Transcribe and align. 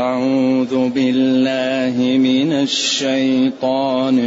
أعوذ 0.00 0.88
بالله 0.88 2.18
من 2.18 2.52
الشيطان 2.52 4.18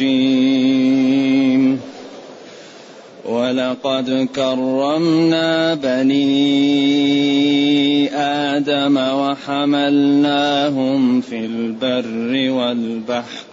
الرجيم. 0.00 1.80
ولقد 3.24 4.28
كرمنا 4.36 5.74
بني 5.74 6.22
آدم 8.16 8.96
وحملناهم 8.96 11.20
في 11.20 11.46
البر 11.46 12.50
والبحر. 12.50 13.44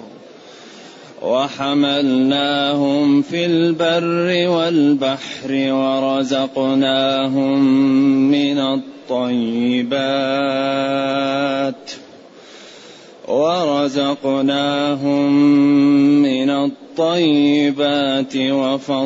وحملناهم 1.21 3.21
في 3.21 3.45
البر 3.45 4.50
والبحر 4.50 5.73
ورزقناهم 5.73 7.59
من 8.31 8.59
الطيبات 9.10 9.89
ورزقناهم 13.28 15.32
من 16.21 16.50
الطيبات 16.50 18.38
وفضلناهم 18.38 19.06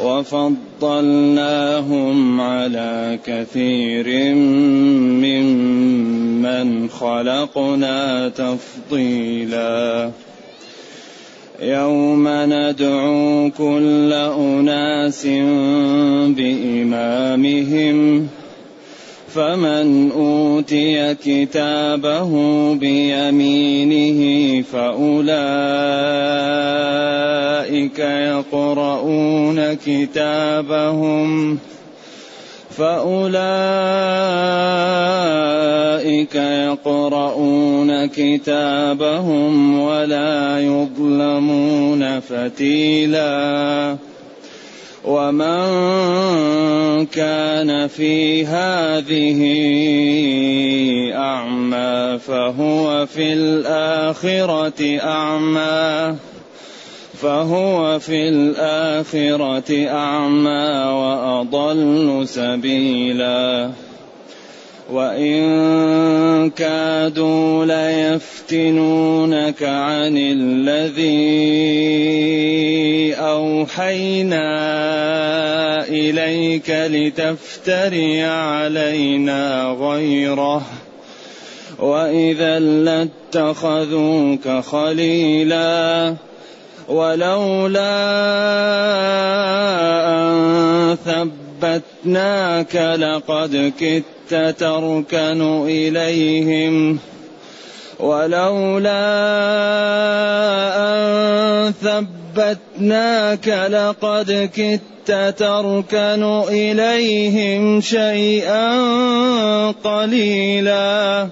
وفضلناهم 0.00 0.50
على 2.40 3.18
كثير 3.26 4.34
ممن 5.24 6.88
خلقنا 6.88 8.28
تفضيلا 8.28 10.10
يوم 11.62 12.28
ندعو 12.28 13.50
كل 13.50 14.12
أناس 14.12 15.26
بإمامهم 16.36 17.98
فمن 19.28 20.10
أوتي 20.10 21.14
كتابه 21.14 22.30
بيمينه 22.74 24.20
فأولئك 24.62 25.18
يقرؤون 27.98 29.74
كتابهم. 29.86 31.58
فأولئك 32.78 33.28
يقرؤون 36.34 38.06
كتابهم 38.06 39.80
ولا 39.80 40.60
يظلمون 40.60 42.20
فتيلا. 42.20 43.96
ومن 45.04 45.66
كان 47.06 47.88
في 47.88 48.46
هذه 48.46 49.40
أعمى 51.14 52.18
فهو 52.18 53.06
في 53.06 53.32
الآخرة 53.32 54.98
أعمى. 54.98 56.16
فهو 57.22 57.98
في 57.98 58.28
الآخرة 58.28 59.88
أعمى 59.88 60.68
وأضل 60.92 62.22
سبيلا. 62.28 63.70
وإن 64.92 66.50
كادوا 66.50 67.64
ليفتنونك 67.64 69.62
عن 69.62 70.16
الذي 70.16 71.04
أوحينا 73.14 74.48
إليك 75.88 76.70
لتفتري 76.70 78.22
علينا 78.22 79.76
غيره. 79.80 80.62
وإذا 81.78 82.58
لاتخذوك 82.58 84.48
خليلا 84.48 86.14
ولولا 86.88 87.94
أن 90.08 90.96
ثبتناك 91.04 92.76
لقد 92.76 93.72
كدت 93.80 94.60
تركن 94.60 95.66
إليهم. 95.66 96.98
ولولا 98.00 99.04
أن 100.78 101.72
ثبتناك 101.72 103.48
لقد 103.48 104.50
كدت 104.54 105.34
تركن 105.38 106.42
إليهم 106.48 107.80
شيئا 107.80 108.70
قليلا. 109.70 111.28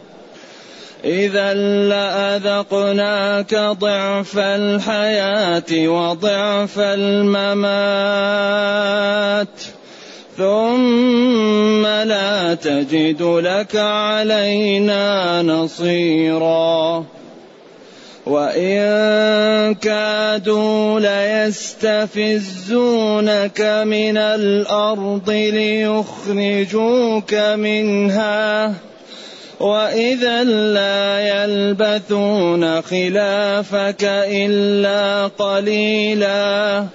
إذا 1.07 1.55
لأذقناك 1.89 3.55
ضعف 3.55 4.39
الحياة 4.39 5.89
وضعف 5.89 6.79
الممات 6.79 7.47
ثم 10.37 11.87
لا 11.87 12.55
تجد 12.55 13.23
لك 13.23 13.77
علينا 13.77 15.43
نصيرا. 15.43 17.05
وإن 18.27 19.75
كادوا 19.75 21.01
ليستفزونك 21.01 23.61
من 23.87 24.17
الأرض 24.17 25.31
ليخرجوك 25.31 27.35
منها. 27.35 28.75
وإذا 29.61 30.45
لا 30.45 31.21
يلبثون 31.21 32.83
خلافك 32.83 34.05
إلا 34.29 35.27
قليلاً 35.27 36.87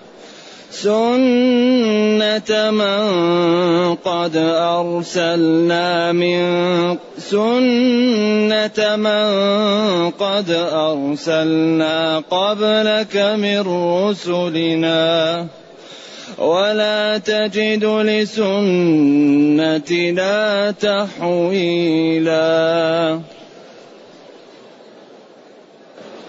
سنة 0.71 2.51
من 2.71 3.95
قد 3.95 4.35
أرسلنا 4.55 6.11
من 6.11 6.39
سنة 7.17 8.95
من 8.95 9.25
قد 10.11 10.49
أرسلنا 10.71 12.19
قبلك 12.19 13.15
من 13.17 13.59
رسلنا 13.67 15.47
ولا 16.41 17.17
تجد 17.17 17.85
لسنتنا 17.85 18.71
تحويلا. 20.71 22.41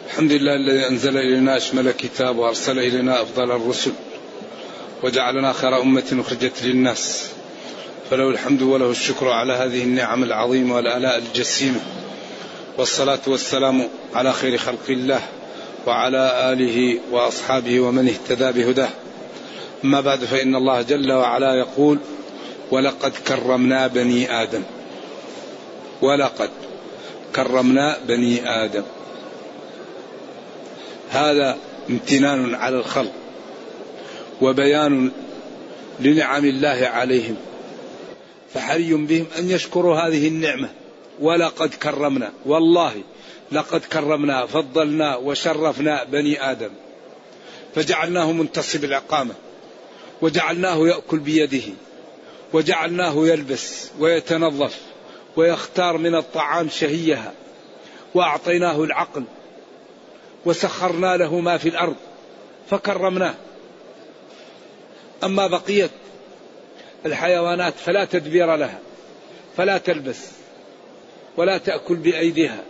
الحمد 0.06 0.32
لله 0.32 0.54
الذي 0.54 0.88
أنزل 0.88 1.16
إلينا 1.16 1.56
أشمل 1.56 1.90
كتاب 1.90 2.38
وأرسل 2.38 2.78
إلينا 2.78 3.22
أفضل 3.22 3.50
الرسل 3.50 3.92
وجعلنا 5.02 5.52
خير 5.52 5.82
أمة 5.82 6.22
أخرجت 6.26 6.62
للناس. 6.62 7.30
فله 8.10 8.28
الحمد 8.28 8.62
وله 8.62 8.90
الشكر 8.90 9.28
على 9.28 9.52
هذه 9.52 9.82
النعم 9.82 10.22
العظيمة 10.22 10.74
والآلاء 10.76 11.18
الجسيمة. 11.18 11.80
والصلاة 12.78 13.20
والسلام 13.26 13.88
على 14.14 14.32
خير 14.32 14.58
خلق 14.58 14.86
الله 14.88 15.20
وعلى 15.86 16.52
آله 16.52 16.98
وأصحابه 17.10 17.80
ومن 17.80 18.08
اهتدى 18.08 18.52
بهداه. 18.52 18.88
أما 19.84 20.00
بعد 20.00 20.24
فإن 20.24 20.54
الله 20.54 20.82
جل 20.82 21.12
وعلا 21.12 21.54
يقول 21.54 21.98
ولقد 22.70 23.12
كرمنا 23.28 23.86
بني 23.86 24.42
آدم. 24.42 24.62
ولقد 26.02 26.50
كرمنا 27.36 27.98
بني 28.08 28.50
آدم. 28.64 28.82
هذا 31.10 31.56
امتنان 31.90 32.54
على 32.54 32.76
الخلق 32.76 33.12
وبيان 34.40 35.10
لنعم 36.00 36.44
الله 36.44 36.90
عليهم. 36.92 37.36
فحري 38.54 38.94
بهم 38.94 39.26
أن 39.38 39.50
يشكروا 39.50 39.96
هذه 39.96 40.28
النعمة. 40.28 40.68
ولقد 41.20 41.74
كرمنا. 41.74 42.32
والله 42.46 42.92
لقد 43.52 43.80
كرمنا 43.80 44.46
فضلنا 44.46 45.16
وشرفنا 45.16 46.04
بني 46.04 46.50
آدم. 46.50 46.70
فجعلناه 47.74 48.32
منتصب 48.32 48.84
العقامة. 48.84 49.34
وجعلناه 50.22 50.88
يأكل 50.88 51.18
بيده 51.18 51.72
وجعلناه 52.52 53.14
يلبس 53.16 53.90
ويتنظف 53.98 54.80
ويختار 55.36 55.96
من 55.96 56.14
الطعام 56.14 56.68
شهيها 56.68 57.32
وأعطيناه 58.14 58.84
العقل 58.84 59.24
وسخرنا 60.44 61.16
له 61.16 61.40
ما 61.40 61.58
في 61.58 61.68
الأرض 61.68 61.96
فكرمناه. 62.70 63.34
أما 65.24 65.46
بقية 65.46 65.90
الحيوانات 67.06 67.74
فلا 67.74 68.04
تدبير 68.04 68.56
لها 68.56 68.78
فلا 69.56 69.78
تلبس 69.78 70.20
ولا 71.36 71.58
تأكل 71.58 71.96
بأيديها 71.96 72.64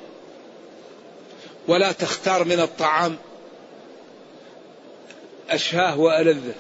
ولا 1.68 1.92
تختار 1.92 2.44
من 2.44 2.60
الطعام 2.60 3.16
أشهاه 5.50 6.00
وألذه. 6.00 6.54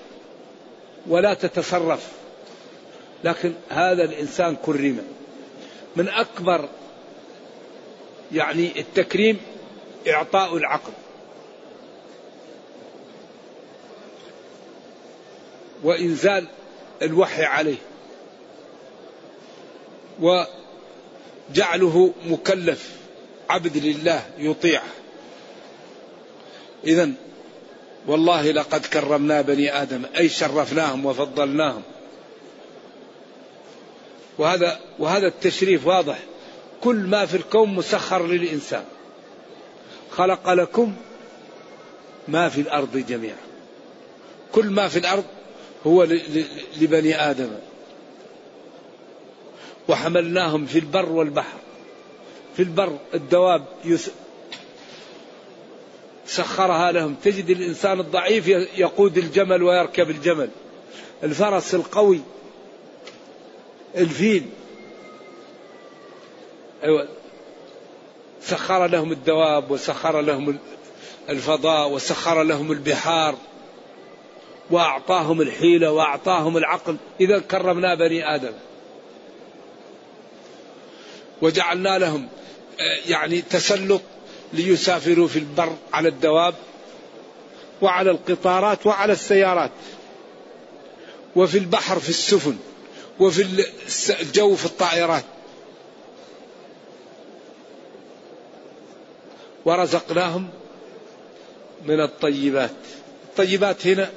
ولا 1.06 1.34
تتصرف. 1.34 2.08
لكن 3.24 3.52
هذا 3.68 4.04
الإنسان 4.04 4.56
كرم. 4.56 5.04
من 5.96 6.08
أكبر 6.08 6.68
يعني 8.32 8.80
التكريم 8.80 9.38
إعطاء 10.08 10.56
العقل. 10.56 10.92
وإنزال 15.82 16.46
الوحي 17.02 17.44
عليه. 17.44 17.76
وجعله 20.20 22.12
مكلف. 22.26 23.02
عبد 23.50 23.76
لله 23.76 24.22
يطيع 24.38 24.82
إذا 26.84 27.10
والله 28.06 28.50
لقد 28.50 28.86
كرمنا 28.86 29.40
بني 29.40 29.82
آدم 29.82 30.02
أي 30.18 30.28
شرفناهم 30.28 31.06
وفضلناهم. 31.06 31.82
وهذا 34.38 34.80
وهذا 34.98 35.26
التشريف 35.26 35.86
واضح. 35.86 36.18
كل 36.80 36.96
ما 36.96 37.26
في 37.26 37.36
الكون 37.36 37.74
مسخر 37.74 38.26
للإنسان. 38.26 38.84
خلق 40.10 40.52
لكم 40.52 40.94
ما 42.28 42.48
في 42.48 42.60
الأرض 42.60 42.96
جميعا. 42.96 43.36
كل 44.52 44.66
ما 44.66 44.88
في 44.88 44.98
الأرض 44.98 45.24
هو 45.86 46.06
لبني 46.80 47.30
آدم. 47.30 47.50
وحملناهم 49.88 50.66
في 50.66 50.78
البر 50.78 51.08
والبحر. 51.08 51.58
في 52.56 52.62
البر 52.62 52.98
الدواب 53.14 53.64
سخرها 56.36 56.92
لهم. 56.92 57.14
تجد 57.14 57.50
الإنسان 57.50 58.00
الضعيف 58.00 58.48
يقود 58.76 59.18
الجمل 59.18 59.62
ويركب 59.62 60.10
الجمل. 60.10 60.48
الفرس 61.22 61.74
القوي. 61.74 62.20
الفيل. 63.96 64.46
أيوة. 66.84 67.08
سخر 68.42 68.86
لهم 68.86 69.12
الدواب 69.12 69.70
وسخر 69.70 70.20
لهم 70.20 70.58
الفضاء 71.28 71.90
وسخر 71.90 72.42
لهم 72.42 72.72
البحار 72.72 73.34
وأعطاهم 74.70 75.40
الحيلة 75.40 75.92
وأعطاهم 75.92 76.56
العقل. 76.56 76.96
إذا 77.20 77.38
كرمنا 77.38 77.94
بني 77.94 78.34
آدم. 78.34 78.52
وجعلنا 81.42 81.98
لهم 81.98 82.28
آه، 82.80 83.10
يعني 83.10 83.42
تسلط 83.42 84.02
ليسافروا 84.52 85.28
في 85.28 85.38
البر 85.38 85.76
على 85.92 86.08
الدواب 86.08 86.54
وعلى 87.82 88.10
القطارات 88.10 88.86
وعلى 88.86 89.12
السيارات 89.12 89.70
وفي 91.36 91.58
البحر 91.58 91.98
في 91.98 92.08
السفن 92.08 92.56
وفي 93.20 93.66
الجو 94.20 94.54
في 94.56 94.66
الطائرات. 94.66 95.24
ورزقناهم 99.64 100.48
من 101.84 102.00
الطيبات. 102.00 102.70
الطيبات 103.24 103.86
هنا 103.86 104.10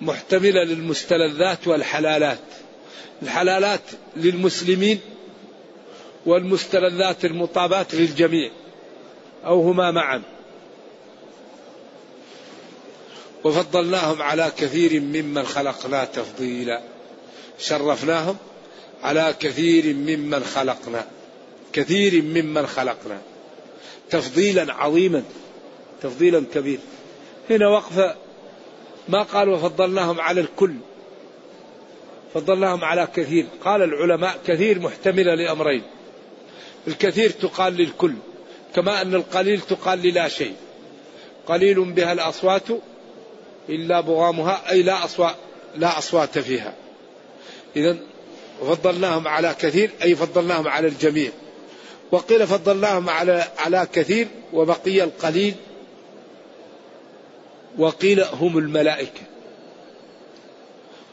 محتملة 0.00 0.64
للمستلذات 0.64 1.68
والحلالات. 1.68 2.38
الحلالات 3.22 3.80
للمسلمين 4.16 5.00
والمستلذات 6.26 7.24
المطابات 7.24 7.94
للجميع. 7.94 8.50
أو 9.46 9.62
هما 9.70 9.90
معا. 9.90 10.22
وفضلناهم 13.44 14.22
على 14.22 14.52
كثير 14.58 15.00
ممن 15.00 15.44
خلقنا 15.44 16.04
تفضيلا 16.04 16.80
شرفناهم 17.58 18.36
على 19.02 19.34
كثير 19.40 19.94
ممن 19.94 20.44
خلقنا. 20.44 21.06
كثير 21.72 22.22
ممن 22.22 22.66
خلقنا. 22.66 23.18
تفضيلا 24.10 24.74
عظيما. 24.74 25.22
تفضيلا 26.02 26.44
كبير. 26.54 26.78
هنا 27.50 27.68
وقفة 27.68 28.16
ما 29.08 29.22
قال 29.22 29.48
وفضلناهم 29.48 30.20
على 30.20 30.40
الكل. 30.40 30.74
فضلناهم 32.34 32.84
على 32.84 33.08
كثير. 33.16 33.46
قال 33.64 33.82
العلماء 33.82 34.38
كثير 34.46 34.78
محتملة 34.80 35.34
لأمرين. 35.34 35.82
الكثير 36.88 37.30
تقال 37.30 37.72
للكل. 37.72 38.14
كما 38.74 39.02
أن 39.02 39.14
القليل 39.14 39.60
تقال 39.60 40.02
للا 40.02 40.28
شيء. 40.28 40.54
قليل 41.46 41.84
بها 41.84 42.12
الأصوات 42.12 42.68
إلا 43.68 44.00
بغامها 44.00 44.70
أي 44.70 44.82
لا 44.82 45.04
أصوات 45.04 45.34
لا 45.76 45.98
أصوات 45.98 46.38
فيها. 46.38 46.74
إذا 47.76 47.96
فضلناهم 48.60 49.28
على 49.28 49.54
كثير 49.58 49.90
أي 50.02 50.14
فضلناهم 50.14 50.68
على 50.68 50.88
الجميع. 50.88 51.30
وقيل 52.10 52.46
فضلناهم 52.46 53.10
على 53.10 53.44
على 53.58 53.86
كثير 53.92 54.28
وبقي 54.52 55.04
القليل 55.04 55.54
وقيل 57.78 58.20
هم 58.20 58.58
الملائكة. 58.58 59.20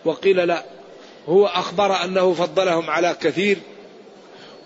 وقيل 0.05 0.37
لا 0.37 0.63
هو 1.27 1.45
أخبر 1.45 2.03
أنه 2.03 2.33
فضلهم 2.33 2.89
على 2.89 3.15
كثير 3.21 3.57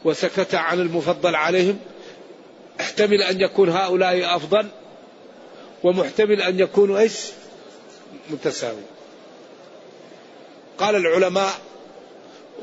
وسكت 0.06 0.56
عن 0.56 0.80
المفضل 0.80 1.36
عليهم. 1.36 1.80
احتمل 2.80 3.22
أن 3.22 3.42
يكون 3.42 3.70
هؤلاء 3.70 4.36
أفضل 4.36 4.68
ومحتمل 5.84 6.42
أن 6.42 6.60
يكونوا 6.60 7.00
إيش؟ 7.00 7.20
متساوي 8.30 8.81
قال 10.78 10.96
العلماء 10.96 11.52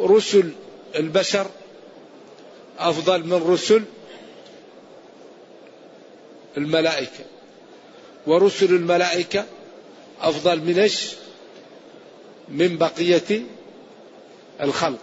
رسل 0.01 0.53
البشر 0.97 1.47
أفضل 2.79 3.27
من 3.27 3.53
رسل 3.53 3.83
الملائكة 6.57 7.25
ورسل 8.27 8.75
الملائكة 8.75 9.45
أفضل 10.21 10.61
من 10.61 10.79
إيش؟ 10.79 11.11
من 12.49 12.79
بقية 12.79 13.43
الخلق. 14.61 14.99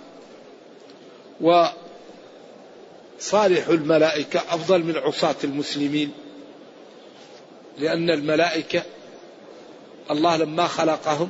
وصالح 3.20 3.68
الملائكة 3.68 4.40
أفضل 4.40 4.84
من 4.84 4.98
عصاة 4.98 5.36
المسلمين 5.44 6.12
لأن 7.78 8.10
الملائكة 8.10 8.84
الله 10.12 10.38
لما 10.38 10.68
خلقهم 10.68 11.30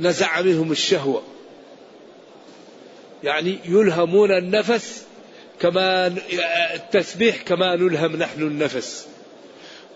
نزع 0.00 0.40
منهم 0.40 0.72
الشهوة 0.72 1.22
يعني 3.24 3.58
يلهمون 3.64 4.30
النفس 4.30 5.04
كما 5.60 6.06
التسبيح 6.74 7.42
كما 7.42 7.76
نلهم 7.76 8.16
نحن 8.16 8.42
النفس. 8.42 9.06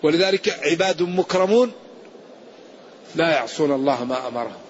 ولذلك 0.03 0.49
عباد 0.49 1.03
مكرمون 1.03 1.73
لا 3.15 3.31
يعصون 3.31 3.73
الله 3.73 4.05
ما 4.05 4.29
أمرهم 4.29 4.61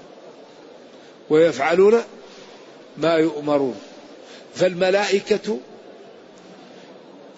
ويفعلون 1.30 2.02
ما 2.98 3.14
يؤمرون. 3.14 3.80
فالملائكة 4.54 5.58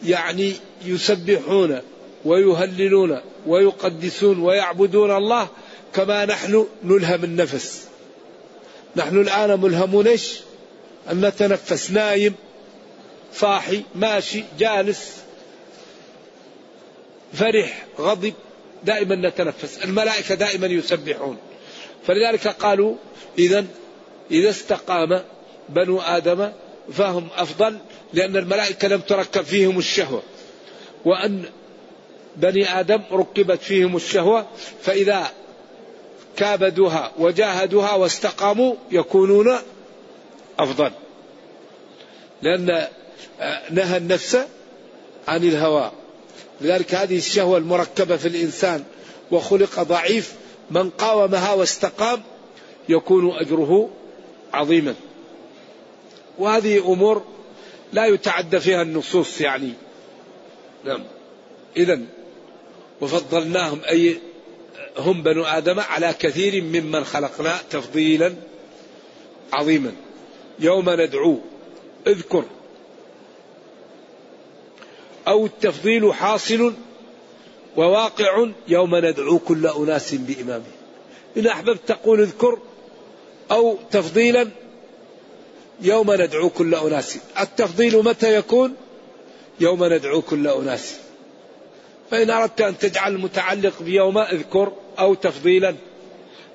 يعني 0.07 0.54
يسبحون 0.85 1.81
ويهللون 2.25 3.21
ويقدسون 3.47 4.38
ويعبدون 4.38 5.16
الله 5.16 5.49
كما 5.95 6.25
نحن 6.25 6.66
نلهم 6.85 7.25
النفس. 7.25 7.88
نحن 8.97 9.21
الآن 9.21 9.61
ملهمون 9.61 10.07
إيش؟ 10.07 10.40
أن 11.11 11.21
نتنفس 11.26 11.90
نايم 11.90 12.35
صاحي 13.35 13.83
ماشي 13.95 14.45
جالس 14.59 15.16
فرح 17.33 17.87
غضب 17.99 18.33
دائما 18.85 19.14
نتنفس. 19.14 19.78
الملائكة 19.85 20.35
دائما 20.35 20.66
يسبحون. 20.66 21.37
فلذلك 22.07 22.49
قالوا 22.49 22.95
إذا 23.38 23.64
إذا 24.31 24.50
استقام 24.50 25.23
بنو 25.69 26.00
آدم 26.00 26.52
فهم 26.93 27.29
أفضل 27.37 27.79
لأن 28.12 28.37
الملائكة 28.37 28.89
لم 28.89 29.01
تركب 29.01 29.43
فيهم 29.43 29.79
الشهوة. 29.79 30.23
وأن 31.05 31.45
بني 32.37 32.81
آدم 32.81 33.01
ركبت 33.12 33.62
فيهم 33.62 33.97
الشهوة 33.97 34.47
فإذا 34.83 35.31
كابدوها 36.37 37.12
وجاهدوها 37.19 37.95
واستقاموا 37.95 38.75
يكونون 38.91 39.59
أفضل. 40.59 40.91
لأن 42.43 42.87
نهى 43.71 43.97
النفس 43.97 44.39
عن 45.29 45.45
الهوى. 45.45 45.93
لذلك 46.61 46.95
هذه 46.95 47.17
الشهوة 47.17 47.59
المركبة 47.59 48.17
في 48.17 48.29
الإنسان 48.29 48.85
وخلق 49.31 49.83
ضعيف 49.83 50.33
من 50.71 50.91
قاومها 50.91 51.53
واستقام 51.53 52.23
يكون 52.89 53.31
أجره 53.31 53.91
عظيما. 54.53 54.95
وهذه 56.39 56.93
أمور 56.93 57.23
لا 57.93 58.07
يتعدى 58.07 58.61
فيها 58.61 58.83
النصوص 58.83 59.41
يعني. 59.41 59.73
نعم. 60.85 61.05
إذا 61.77 62.01
وفضلناهم 63.01 63.81
أي 63.91 64.19
هم 64.99 65.23
بنو 65.23 65.45
آدم 65.45 65.81
على 65.81 66.15
كثير 66.19 66.62
ممن 66.62 67.05
خلقنا 67.05 67.59
تفضيلا 67.71 68.35
عظيما. 69.53 69.93
يوم 70.59 70.91
ندعو 70.91 71.39
اذكر. 72.07 72.45
أو 75.29 75.47
التفضيل 75.47 76.15
حاصل 76.15 76.75
وواقع 77.77 78.47
يوم 78.69 78.97
ندعو 78.97 79.39
كل 79.39 79.67
أناس 79.67 80.15
بإمامه. 80.15 80.65
إن 81.37 81.47
أحببت 81.47 81.81
تقول 81.87 82.21
اذكر 82.21 82.59
أو 83.51 83.79
تفضيلا 83.91 84.49
يوم 85.83 86.15
ندعو 86.15 86.51
كل 86.51 86.75
أناس. 86.75 87.19
التفضيل 87.41 88.05
متى 88.05 88.37
يكون؟ 88.37 88.75
يوم 89.61 89.85
ندعو 89.85 90.23
كل 90.23 90.49
أناس. 90.49 90.97
فإن 92.11 92.31
أردت 92.31 92.61
أن 92.61 92.79
تجعل 92.79 93.12
المتعلق 93.12 93.83
بيوم 93.83 94.19
أذكر 94.19 94.73
أو 94.99 95.15
تفضيلا. 95.15 95.75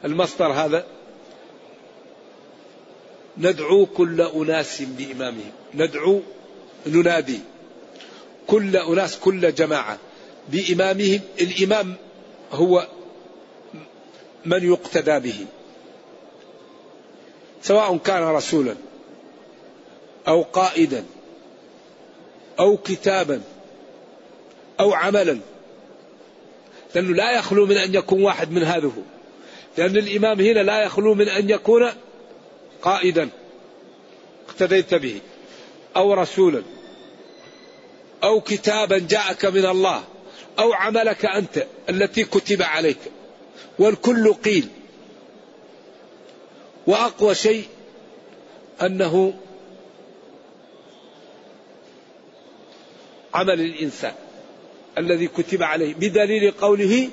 المصدر 0.05 0.45
هذا. 0.45 0.85
ندعو 3.37 3.85
كل 3.85 4.21
أناس 4.21 4.81
بإمامهم 4.81 5.51
ندعو 5.73 6.21
ننادي 6.87 7.39
كل 8.47 8.77
أناس 8.77 9.17
كل 9.17 9.53
جماعة 9.53 9.97
بإمامهم. 10.49 11.21
الإمام 11.41 11.95
هو 12.51 12.87
من 14.45 14.71
يقتدى 14.71 15.19
به. 15.19 15.45
سواء 17.61 17.97
كان 17.97 18.23
رسولا 18.23 18.75
أو 20.27 20.41
قائدا 20.41 21.05
أو 22.59 22.77
كتابا 22.77 23.41
أو 24.79 24.93
عملا. 24.93 25.39
لأنه 26.95 27.13
لا 27.13 27.31
يخلو 27.31 27.65
من 27.65 27.77
أن 27.77 27.95
يكون 27.95 28.23
واحد 28.23 28.51
من 28.51 28.63
هذه. 28.63 28.93
لأن 29.77 29.97
الإمام 29.97 30.41
هنا 30.41 30.59
لا 30.59 30.83
يخلو 30.83 31.13
من 31.13 31.29
أن 31.29 31.49
يكون 31.49 31.91
قائدا. 32.81 33.29
اقتديت 34.49 34.93
به. 34.93 35.21
أو 35.95 36.13
رسولا. 36.13 36.63
أو 38.23 38.41
كتابا 38.41 38.97
جاءك 38.97 39.45
من 39.45 39.65
الله. 39.65 40.03
أو 40.59 40.73
عملك 40.73 41.25
أنت 41.25 41.65
التي 41.89 42.23
كتب 42.23 42.61
عليك. 42.61 42.99
والكل 43.79 44.33
قيل. 44.33 44.67
وأقوى 46.87 47.35
شيء 47.35 47.63
أنه 48.81 49.33
عمل 53.37 53.61
الإنسان 53.61 54.13
الذي 54.97 55.27
كتب 55.27 55.63
عليه 55.63 55.93
بدليل 55.93 56.51
قوله 56.51 57.09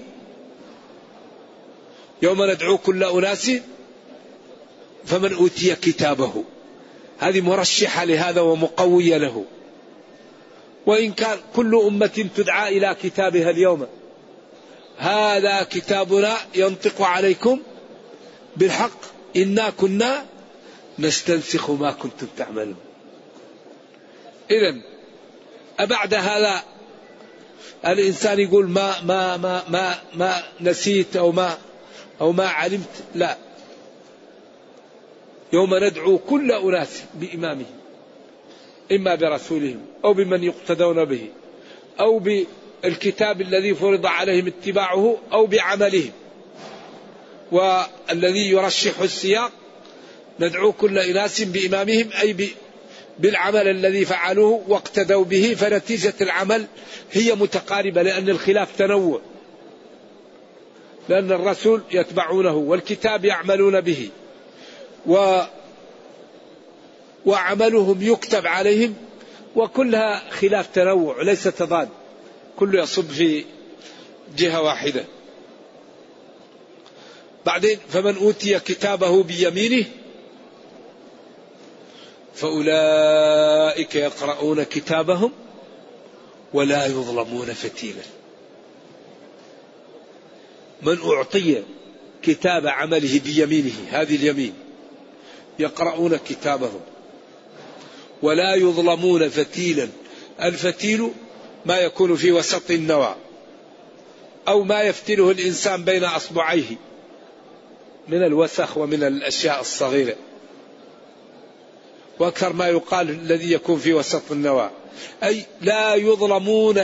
يوم 2.22 2.50
ندعو 2.50 2.78
كل 2.78 3.04
أناس 3.04 3.50
فمن 5.04 5.34
أوتي 5.34 5.74
كتابه. 5.74 6.44
هذه 7.18 7.40
مرشحة 7.40 8.04
لهذا 8.04 8.40
ومقوية 8.40 9.16
له. 9.16 9.44
وإن 10.86 11.12
كان 11.12 11.38
كل 11.56 11.74
أمة 11.74 12.28
تدعى 12.36 12.78
إلى 12.78 12.96
كتابها 13.02 13.50
اليوم 13.50 13.86
هذا 14.96 15.62
كتابنا 15.62 16.36
ينطق 16.54 17.02
عليكم 17.02 17.60
بالحق. 18.56 19.00
إنا 19.36 19.70
كنا 19.70 20.24
نستنسخ 20.98 21.70
ما 21.70 21.90
كنتم 21.90 22.26
تعملون. 22.36 22.76
إذا 24.50 24.93
أبعد 25.78 26.14
هذا 26.14 26.62
الإنسان 27.86 28.40
يقول 28.40 28.68
ما 28.68 29.00
ما 29.00 29.36
ما 29.36 29.62
ما 29.68 29.98
ما 30.14 30.42
نسيت 30.60 31.16
أو 31.16 31.32
ما 31.32 31.58
أو 32.20 32.32
ما 32.32 32.46
علمت. 32.46 33.04
لا. 33.14 33.36
يوم 35.52 35.74
ندعو 35.74 36.18
كل 36.18 36.52
أناس 36.52 37.02
بإمامهم 37.14 37.76
إما 38.92 39.14
برسولهم 39.14 39.86
أو 40.04 40.12
بمن 40.12 40.44
يقتدون 40.44 41.04
به 41.04 41.28
أو 42.00 42.18
بالكتاب 42.18 43.40
الذي 43.40 43.74
فرض 43.74 44.06
عليهم 44.06 44.46
اتباعه 44.46 45.16
أو 45.32 45.46
بعملهم. 45.46 46.12
والذي 47.52 48.50
يرشح 48.50 49.00
السياق 49.00 49.52
ندعو 50.40 50.72
كل 50.72 50.98
إناس 50.98 51.42
بإمامهم 51.42 52.10
أي 52.20 52.32
بالعمل 53.18 53.68
الذي 53.68 54.04
فعلوه 54.04 54.64
واقتدوا 54.68 55.24
به 55.24 55.54
فنتيجة 55.54 56.14
العمل 56.20 56.66
هي 57.12 57.34
متقاربة 57.34 58.02
لأن 58.02 58.28
الخلاف 58.28 58.76
تنوع. 58.78 59.20
لأن 61.08 61.32
الرسول 61.32 61.82
يتبعونه 61.92 62.56
والكتاب 62.56 63.24
يعملون 63.24 63.80
به. 63.80 64.08
و 65.06 65.42
وعملهم 67.26 68.02
يكتب 68.02 68.46
عليهم 68.46 68.94
وكلها 69.56 70.30
خلاف 70.30 70.66
تنوع 70.66 71.22
ليس 71.22 71.42
تضاد. 71.44 71.88
كله 72.56 72.82
يصب 72.82 73.10
في 73.10 73.44
جهة 74.36 74.62
واحدة. 74.62 75.04
بعدين 77.46 77.78
فمن 77.88 78.16
أوتي 78.16 78.58
كتابه 78.58 79.22
بيمينه 79.22 79.84
فأولئك 82.34 83.94
يقرؤون 83.94 84.62
كتابهم 84.62 85.32
ولا 86.54 86.86
يظلمون 86.86 87.46
فتيلا. 87.46 88.02
من 90.82 90.98
أعطي 91.02 91.62
كتاب 92.22 92.66
عمله 92.66 93.20
بيمينه 93.24 93.72
هذه 93.90 94.16
اليمين 94.16 94.54
يقرؤون 95.58 96.16
كتابهم 96.16 96.80
ولا 98.22 98.54
يظلمون 98.54 99.28
فتيلا. 99.28 99.88
الفتيل 100.42 101.10
ما 101.66 101.78
يكون 101.78 102.16
في 102.16 102.32
وسط 102.32 102.70
النوى 102.70 103.16
أو 104.48 104.62
ما 104.62 104.82
يفتله 104.82 105.30
الإنسان 105.30 105.84
بين 105.84 106.04
أصبعيه 106.04 106.76
من 108.08 108.22
الوسخ 108.22 108.76
ومن 108.76 109.02
الأشياء 109.02 109.60
الصغيرة. 109.60 110.16
وأكثر 112.18 112.52
ما 112.52 112.68
يقال 112.68 113.10
الذي 113.10 113.52
يكون 113.52 113.78
في 113.78 113.94
وسط 113.94 114.32
النوى 114.32 114.70
أي 115.24 115.42
لا 115.60 115.94
يظلمون 115.94 116.82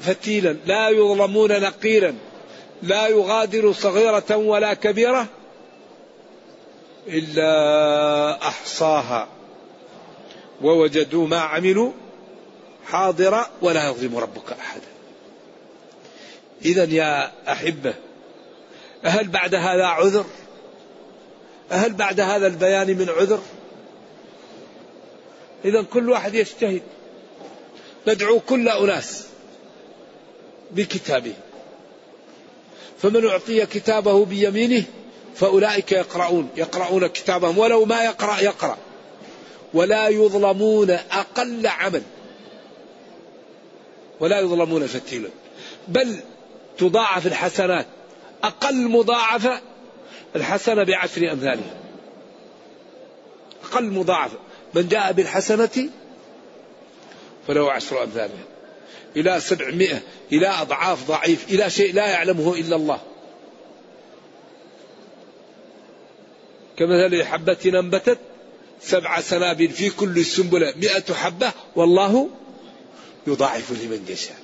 فتيلا 0.00 0.56
لا 0.66 0.88
يظلمون 0.88 1.60
نقيرا 1.60 2.14
لا 2.82 3.08
يغادر 3.08 3.72
صغيرة 3.72 4.36
ولا 4.36 4.74
كبيرة 4.74 5.26
إلا 7.08 8.48
أحصاها. 8.48 9.28
ووجدوا 10.62 11.26
ما 11.26 11.40
عملوا 11.40 11.92
حاضرا 12.86 13.46
ولا 13.62 13.88
يظلم 13.88 14.16
ربك 14.16 14.52
أحدا. 14.52 14.86
إذا 16.64 16.84
يا 16.84 17.32
أحبة 17.52 17.94
هل 19.02 19.28
بعد 19.28 19.54
هذا 19.54 19.84
عذر؟ 19.84 20.24
هل 21.70 21.92
بعد 21.92 22.20
هذا 22.20 22.46
البيان 22.46 22.86
من 22.86 23.08
عذر؟ 23.08 23.40
إذا 25.64 25.82
كل 25.82 26.10
واحد 26.10 26.34
يجتهد. 26.34 26.82
ندعو 28.08 28.40
كل 28.40 28.68
أناس 28.68 29.26
بكتابه. 30.70 31.34
فمن 33.02 33.26
أعطي 33.26 33.66
كتابه 33.66 34.24
بيمينه 34.24 34.84
فأولئك 35.34 35.92
يقرؤون. 35.92 36.48
يقرؤون 36.56 37.06
كتابهم. 37.06 37.58
ولو 37.58 37.84
ما 37.84 38.04
يقرأ 38.04 38.40
يقرأ. 38.40 38.78
ولا 39.74 40.08
يظلمون 40.08 40.90
أقل 40.90 41.66
عمل. 41.66 42.02
ولا 44.20 44.40
يظلمون 44.40 44.86
فتيلا. 44.86 45.28
بل 45.88 46.20
تضاعف 46.78 47.26
الحسنات. 47.26 47.86
أقل 48.44 48.88
مضاعفة 48.88 49.60
الحسنة 50.36 50.82
بعشر 50.82 51.32
أمثالها. 51.32 51.74
أقل 53.64 53.84
مضاعفة. 53.84 54.38
من 54.74 54.88
جاء 54.88 55.12
بالحسنة 55.12 55.88
فله 57.48 57.72
عشر 57.72 58.04
أمثالها. 58.04 58.44
إلى 59.16 59.40
سبعمائة 59.40 60.00
إلى 60.32 60.48
أضعاف 60.48 61.08
ضعيف 61.08 61.50
إلى 61.50 61.70
شيء 61.70 61.94
لا 61.94 62.06
يعلمه 62.06 62.54
إلا 62.54 62.76
الله. 62.76 63.00
كمثل 66.76 67.24
حبة 67.24 67.58
أنبتت 67.66 68.18
سبع 68.82 69.20
سنابل 69.20 69.68
في 69.68 69.90
كل 69.90 70.24
سنبلة 70.24 70.74
مئة 70.76 71.14
حبة 71.14 71.52
والله 71.76 72.28
يضاعف 73.26 73.70
لمن 73.70 74.04
يشاء. 74.08 74.36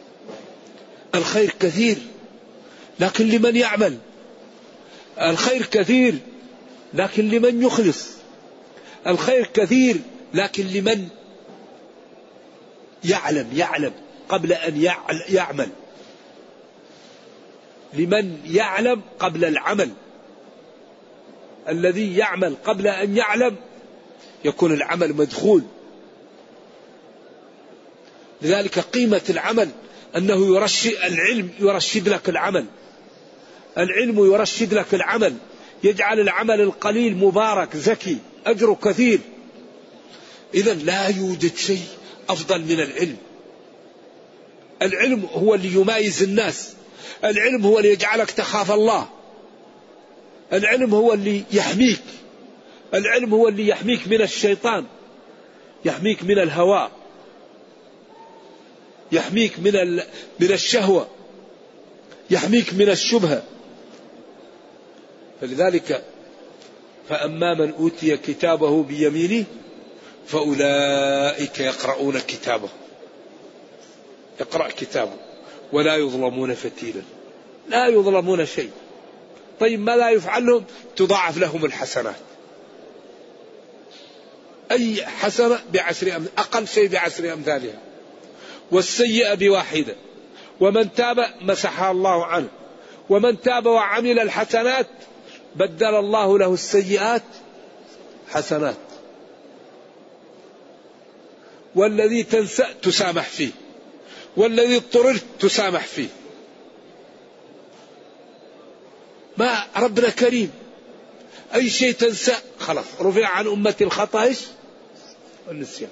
الخير 1.14 1.54
كثير 1.60 1.96
لكن 3.00 3.28
لمن 3.28 3.56
يعمل. 3.56 3.98
الخير 5.20 5.66
كثير 5.66 6.14
لكن 6.94 7.28
لمن 7.28 7.62
يخلص. 7.62 8.08
الخير 9.06 9.46
كثير 9.54 9.96
لكن 10.34 10.66
لمن؟ 10.66 11.08
يعلم 13.04 13.50
يعلم. 13.54 13.92
قبل 14.28 14.52
أن 14.52 14.82
يعمل. 15.28 15.68
لمن 17.94 18.40
يعلم 18.46 19.02
قبل 19.18 19.44
العمل. 19.44 19.90
الذي 21.68 22.16
يعمل 22.16 22.56
قبل 22.64 22.86
أن 22.86 23.16
يعلم 23.16 23.56
يكون 24.44 24.72
العمل 24.72 25.14
مدخول. 25.14 25.62
لذلك 28.42 28.78
قيمة 28.78 29.22
العمل 29.30 29.68
أنه 30.16 30.56
يرشد 30.56 30.92
العلم 31.04 31.50
يرشد 31.60 32.08
لك 32.08 32.28
العمل. 32.28 32.66
العلم 33.78 34.32
يرشد 34.32 34.74
لك 34.74 34.94
العمل. 34.94 35.36
يجعل 35.84 36.20
العمل 36.20 36.60
القليل 36.60 37.16
مبارك 37.16 37.76
زكي 37.76 38.18
أجره 38.46 38.78
كثير. 38.82 39.20
إذا 40.54 40.74
لا 40.74 41.08
يوجد 41.08 41.56
شيء 41.56 41.86
أفضل 42.28 42.60
من 42.60 42.80
العلم. 42.80 43.16
العلم 44.82 45.28
هو 45.32 45.54
اللي 45.54 45.74
يمايز 45.74 46.22
الناس. 46.22 46.72
العلم 47.24 47.66
هو 47.66 47.78
اللي 47.78 47.92
يجعلك 47.92 48.30
تخاف 48.30 48.70
الله. 48.70 49.08
العلم 50.52 50.94
هو 50.94 51.12
اللي 51.12 51.42
يحميك. 51.52 52.02
العلم 52.94 53.34
هو 53.34 53.48
اللي 53.48 53.68
يحميك 53.68 54.08
من 54.08 54.22
الشيطان. 54.22 54.84
يحميك 55.84 56.24
من 56.24 56.38
الهواء. 56.38 56.90
يحميك 59.12 59.58
من 59.58 59.96
من 60.40 60.52
الشهوة. 60.52 61.08
يحميك 62.30 62.74
من 62.74 62.88
الشبهة. 62.88 63.42
فلذلك 65.40 66.04
فأما 67.08 67.54
من 67.54 67.72
أوتي 67.72 68.16
كتابه 68.16 68.82
بيمينه 68.82 69.44
فأولئك 70.28 71.60
يقرؤون 71.60 72.18
كتابه 72.18 72.68
يقرأ 74.40 74.68
كتابه 74.68 75.16
ولا 75.72 75.96
يظلمون 75.96 76.54
فتيلا. 76.54 77.02
لا 77.68 77.86
يظلمون 77.86 78.46
شيء. 78.46 78.70
طيب 79.60 79.80
ما 79.80 79.96
لا 79.96 80.10
يفعل 80.10 80.46
لهم 80.46 80.64
تضاعف 80.96 81.38
لهم 81.38 81.64
الحسنات. 81.64 82.14
أي 84.70 85.06
حسنة 85.06 85.58
بعشر 85.72 86.16
أمثال 86.16 86.38
أقل 86.38 86.68
شيء 86.68 86.88
بعشر 86.88 87.32
أمثالها. 87.32 87.78
والسيئة 88.70 89.34
بواحدة. 89.34 89.94
ومن 90.60 90.92
تاب 90.92 91.26
مسحها 91.40 91.90
الله 91.90 92.26
عنه. 92.26 92.48
ومن 93.10 93.40
تاب 93.40 93.66
وعمل 93.66 94.18
الحسنات 94.18 94.86
بدل 95.56 95.94
الله 95.94 96.38
له 96.38 96.54
السيئات 96.54 97.22
حسنات. 98.28 98.87
والذي 101.74 102.22
تنسى 102.22 102.64
تسامح 102.82 103.28
فيه. 103.28 103.50
والذي 104.36 104.76
اضطررت 104.76 105.24
تسامح 105.40 105.84
فيه. 105.84 106.08
ما 109.36 109.64
ربنا 109.76 110.10
كريم. 110.10 110.50
أي 111.54 111.70
شيء 111.70 111.92
تنسى 111.92 112.34
خلاص 112.58 112.84
رفع 113.00 113.26
عن 113.26 113.46
أمة 113.46 113.74
الخطأ 113.80 114.22
إيش؟ 114.22 114.38
والنسيان. 115.48 115.90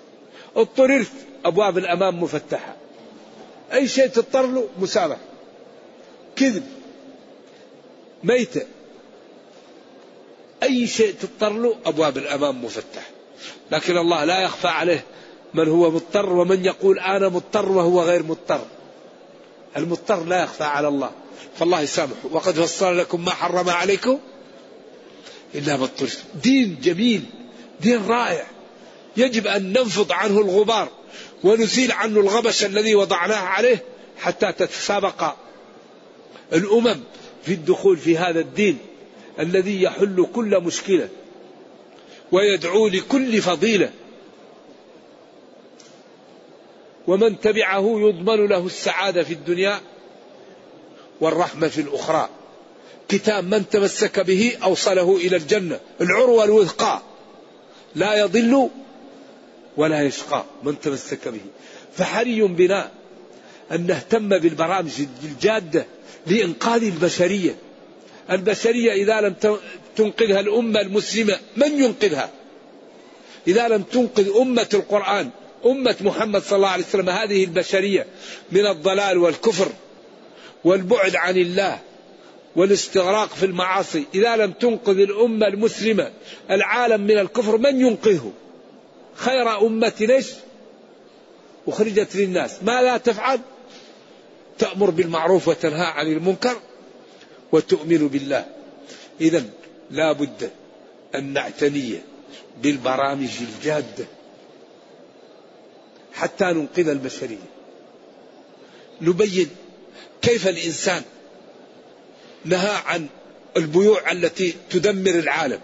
اضطررت 0.57 1.13
أبواب 1.45 1.79
الأمام 1.79 2.23
مفتحة. 2.23 2.77
أي 3.73 3.89
شيء 3.89 4.07
تضطر 4.07 4.47
له 4.47 4.69
مسامح 4.79 5.17
كذب. 6.37 6.67
ميتة. 8.25 8.67
أي 10.63 10.87
شيء 10.87 11.15
تضطر 11.15 11.53
له 11.53 11.77
أبواب 11.87 12.19
الأمام 12.19 12.65
مفتحة. 12.65 13.11
لكن 13.71 13.97
الله 13.97 14.25
لا 14.25 14.41
يخفى 14.41 14.69
عليه 14.69 15.05
من 15.57 15.69
هو 15.69 15.91
مضطر 15.91 16.33
ومن 16.33 16.65
يقول 16.65 16.99
أنا 16.99 17.29
مضطر 17.29 17.73
وهو 17.73 18.03
غير 18.03 18.23
مضطر. 18.23 18.61
المضطر 19.77 20.25
لا 20.25 20.43
يخفى 20.43 20.65
على 20.65 20.89
الله. 20.89 21.11
فالله 21.59 21.81
يسامح 21.81 22.17
وقد 22.31 22.55
فصل 22.55 22.99
لكم 22.99 23.25
ما 23.25 23.31
حرم 23.31 23.71
عليكم 23.71 24.19
إلا 25.55 25.77
ما 25.77 25.89
دين 26.43 26.79
جميل 26.83 27.23
دين 27.81 28.07
رائع. 28.07 28.47
يجب 29.17 29.47
أن 29.47 29.73
ننفض 29.73 30.13
عنه 30.13 30.41
الغبار 30.41 30.89
ونزيل 31.45 31.93
عنه 31.93 32.21
الغبش 32.21 32.65
الذي 32.65 32.95
وضعناه 32.95 33.37
عليه 33.37 33.85
حتى 34.19 34.53
تتسابق 34.53 35.35
الأمم 36.53 37.01
في 37.43 37.53
الدخول 37.53 37.97
في 37.97 38.19
هذا 38.19 38.41
الدين 38.41 38.79
الذي 39.41 39.83
يحل 39.83 40.27
كل 40.35 40.61
مشكلة 40.61 41.09
ويدعو 42.33 42.89
لكل 42.89 43.43
فضيلة. 43.43 43.91
ومن 47.07 47.41
تبعه 47.41 48.01
يضمن 48.01 48.47
له 48.47 48.67
السعادة 48.67 49.23
في 49.23 49.33
الدنيا 49.33 49.81
والرحمة 51.21 51.69
في 51.69 51.81
الأخرى. 51.81 52.29
كتاب 53.09 53.45
من 53.45 53.69
تمسك 53.69 54.21
به 54.21 54.57
أوصله 54.63 55.17
إلى 55.17 55.37
الجنة. 55.37 55.81
العروة 56.01 56.45
الوثقى 56.45 57.03
لا 57.95 58.15
يضل 58.15 58.71
ولا 59.77 60.03
يشقى 60.03 60.45
من 60.63 60.81
تمسك 60.81 61.29
به. 61.29 61.41
فحري 61.97 62.43
بنا 62.43 62.91
أن 63.73 63.87
نهتم 63.87 64.29
بالبرامج 64.29 64.93
الجادة 65.25 65.87
لإنقاذ 66.27 66.83
البشرية. 66.83 67.57
البشرية 68.31 68.93
إذا 68.93 69.21
لم 69.21 69.35
تنقذها 69.97 70.41
الأمة 70.41 70.81
المسلمة 70.81 71.39
من 71.57 71.83
ينقذها؟ 71.83 72.31
إذا 73.49 73.69
لم 73.69 73.83
تنقذ 73.83 74.37
أمة 74.41 74.69
القرآن 74.75 75.31
أمة 75.71 75.97
محمد 76.01 76.43
صلى 76.43 76.57
الله 76.57 76.69
عليه 76.69 76.85
وسلم 76.85 77.11
هذه 77.11 77.45
البشرية 77.45 78.07
من 78.53 78.67
الضلال 78.67 79.19
والكفر 79.19 79.69
والبعد 80.65 81.17
عن 81.17 81.37
الله 81.37 81.79
والاستغراق 82.57 83.29
في 83.29 83.47
المعاصي. 83.47 84.05
إذا 84.15 84.37
لم 84.37 84.53
تنقذ 84.53 84.99
الأمة 84.99 85.47
المسلمة 85.47 86.11
العالم 86.51 87.01
من 87.01 87.19
الكفر 87.19 87.59
من 87.59 87.81
ينقذه؟ 87.81 88.33
خير 89.15 89.67
أمة 89.67 89.93
ليش 90.01 90.27
أخرجت 91.69 92.17
للناس. 92.17 92.63
ما 92.63 92.83
لا 92.83 92.97
تفعل؟ 92.97 93.41
تأمر 94.59 94.91
بالمعروف 94.91 95.49
وتنهى 95.49 95.87
عن 95.87 96.07
المنكر 96.07 96.57
وتؤمن 97.53 98.09
بالله. 98.09 98.47
إذا 99.21 99.45
لا 99.91 100.13
بد 100.13 100.51
أن 101.15 101.33
نعتني 101.33 101.99
بالبرامج 102.63 103.31
الجادة 103.41 104.07
حتى 106.17 106.45
ننقذ 106.45 106.89
البشرية. 106.89 107.47
نبين 109.01 109.51
كيف 110.23 110.49
الإنسان 110.49 111.03
نهى 112.45 112.77
عن 112.87 113.07
البيوع 113.57 114.13
التي 114.13 114.55
تدمر 114.71 115.11
العالم. 115.11 115.61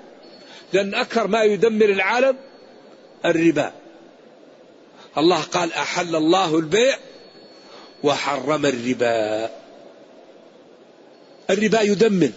لأن 0.73 0.95
أكثر 0.95 1.27
ما 1.27 1.43
يدمر 1.43 1.85
العالم 1.85 2.37
الربا. 3.25 3.73
الله 5.19 5.43
قال 5.43 5.73
أحل 5.73 6.17
الله 6.17 6.59
البيع 6.59 6.97
وحرم 8.03 8.67
الربا. 8.67 9.51
الربا 11.51 11.81
يدمر. 11.81 12.31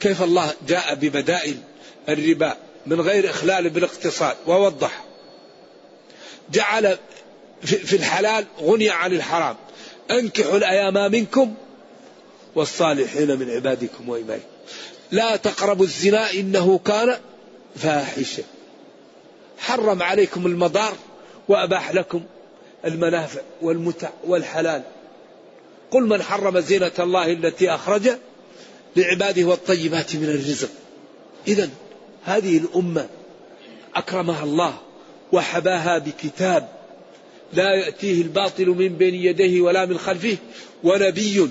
كيف 0.00 0.22
الله 0.22 0.54
جاء 0.68 0.94
ببدائل 0.94 1.56
الربا 2.08 2.56
من 2.86 3.00
غير 3.00 3.30
إخلال 3.30 3.70
بالاقتصاد؟ 3.70 4.36
ووضح. 4.46 5.07
جعل 6.52 6.98
في 7.62 7.96
الحلال 7.96 8.44
غني 8.60 8.90
عن 8.90 9.12
الحرام. 9.12 9.56
أنكحوا 10.10 10.56
الأيام 10.56 11.12
منكم 11.12 11.54
والصالحين 12.54 13.38
من 13.38 13.50
عبادكم 13.50 14.08
وإمائكم 14.08 14.46
لا 15.10 15.36
تقربوا 15.36 15.84
الزنا 15.84 16.32
إنه 16.32 16.78
كان 16.78 17.18
فاحشة. 17.76 18.44
حرم 19.58 20.02
عليكم 20.02 20.46
المضار 20.46 20.96
وأباح 21.48 21.94
لكم 21.94 22.22
المنافع 22.84 23.40
والمتع 23.62 24.08
والحلال. 24.26 24.82
قل 25.90 26.02
من 26.02 26.22
حرم 26.22 26.60
زينة 26.60 26.92
الله 26.98 27.32
التي 27.32 27.70
أخرج 27.70 28.10
لعباده 28.96 29.44
والطيبات 29.44 30.16
من 30.16 30.24
الرزق. 30.24 30.68
إذا 31.48 31.70
هذه 32.24 32.58
الأمة 32.58 33.08
أكرمها 33.94 34.44
الله. 34.44 34.78
وحباها 35.32 35.98
بكتاب 35.98 36.68
لا 37.52 37.74
يأتيه 37.74 38.22
الباطل 38.22 38.66
من 38.66 38.88
بين 38.88 39.14
يديه 39.14 39.60
ولا 39.60 39.86
من 39.86 39.98
خلفه 39.98 40.36
ونبي 40.84 41.48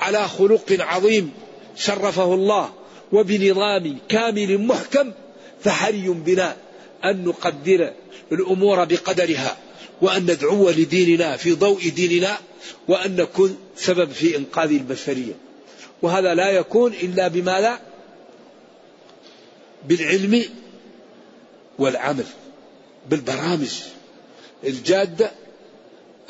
على 0.00 0.28
خلق 0.28 0.76
عظيم 0.80 1.32
شرفه 1.76 2.34
الله 2.34 2.72
وبنظام 3.12 3.98
كامل 4.08 4.58
محكم 4.58 5.12
فحري 5.64 6.08
بنا 6.08 6.56
أن 7.04 7.24
نقدر 7.24 7.92
الأمور 8.32 8.84
بقدرها 8.84 9.56
وأن 10.02 10.22
ندعو 10.22 10.70
لديننا 10.70 11.36
في 11.36 11.52
ضوء 11.52 11.88
ديننا 11.88 12.38
وأن 12.88 13.16
نكون 13.16 13.56
سبب 13.76 14.10
في 14.10 14.36
إنقاذ 14.36 14.70
البشرية. 14.70 15.32
وهذا 16.02 16.34
لا 16.34 16.50
يكون 16.50 16.92
إلا 16.92 17.28
بماذا؟ 17.28 17.80
بالعلم 19.88 20.44
والعمل. 21.78 22.24
بالبرامج 23.10 23.80
الجادة 24.64 25.30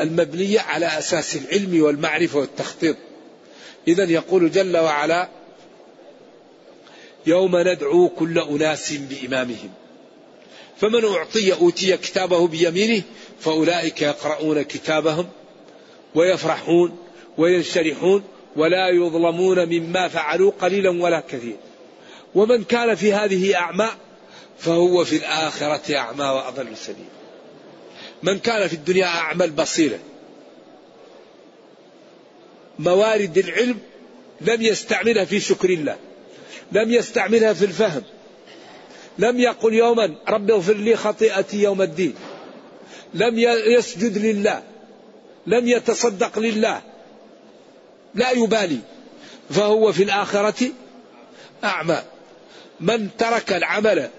المبنية 0.00 0.60
على 0.60 0.87
أساس 0.87 1.37
العلم 1.37 1.82
والمعرفة 1.82 2.38
والتخطيط. 2.38 2.96
إذا 3.88 4.04
يقول 4.04 4.50
جل 4.50 4.76
وعلا 4.76 5.28
يوم 7.26 7.56
ندعو 7.56 8.08
كل 8.08 8.38
أناس 8.38 8.92
بإمامهم 8.92 9.70
فمن 10.76 11.04
أعطي 11.04 11.52
أوتي 11.52 11.96
كتابه 11.96 12.46
بيمينه 12.46 13.02
فأولئك 13.40 14.02
يقرؤون 14.02 14.62
كتابهم 14.62 15.28
ويفرحون 16.14 16.98
وينشرحون 17.38 18.24
ولا 18.56 18.88
يظلمون 18.88 19.68
مما 19.68 20.08
فعلوا 20.08 20.52
قليلا 20.60 21.02
ولا 21.02 21.20
كثير. 21.20 21.56
ومن 22.34 22.64
كان 22.64 22.94
في 22.94 23.12
هذه 23.12 23.56
أعمى 23.56 23.88
فهو 24.58 25.04
في 25.04 25.16
الآخرة 25.16 25.96
أعمى 25.96 26.24
وأضل 26.24 26.76
سبيلا 26.76 27.08
من 28.22 28.38
كان 28.38 28.68
في 28.68 28.74
الدنيا 28.74 29.06
أعمى 29.06 29.44
البصيرة 29.44 29.98
موارد 32.78 33.38
العلم 33.38 33.78
لم 34.40 34.62
يستعملها 34.62 35.24
في 35.24 35.40
شكر 35.40 35.70
الله 35.70 35.96
لم 36.72 36.90
يستعملها 36.90 37.52
في 37.52 37.64
الفهم 37.64 38.02
لم 39.18 39.40
يقل 39.40 39.74
يوما 39.74 40.14
رب 40.28 40.50
اغفر 40.50 40.72
لي 40.72 40.96
خطيئتي 40.96 41.62
يوم 41.62 41.82
الدين 41.82 42.14
لم 43.14 43.38
يسجد 43.78 44.18
لله 44.18 44.62
لم 45.46 45.68
يتصدق 45.68 46.38
لله 46.38 46.82
لا 48.14 48.30
يبالي. 48.30 48.78
فهو 49.50 49.92
في 49.92 50.02
الآخرة 50.02 50.70
أعمى. 51.64 52.02
من 52.80 53.16
ترك 53.18 53.52
العمل 53.52 54.10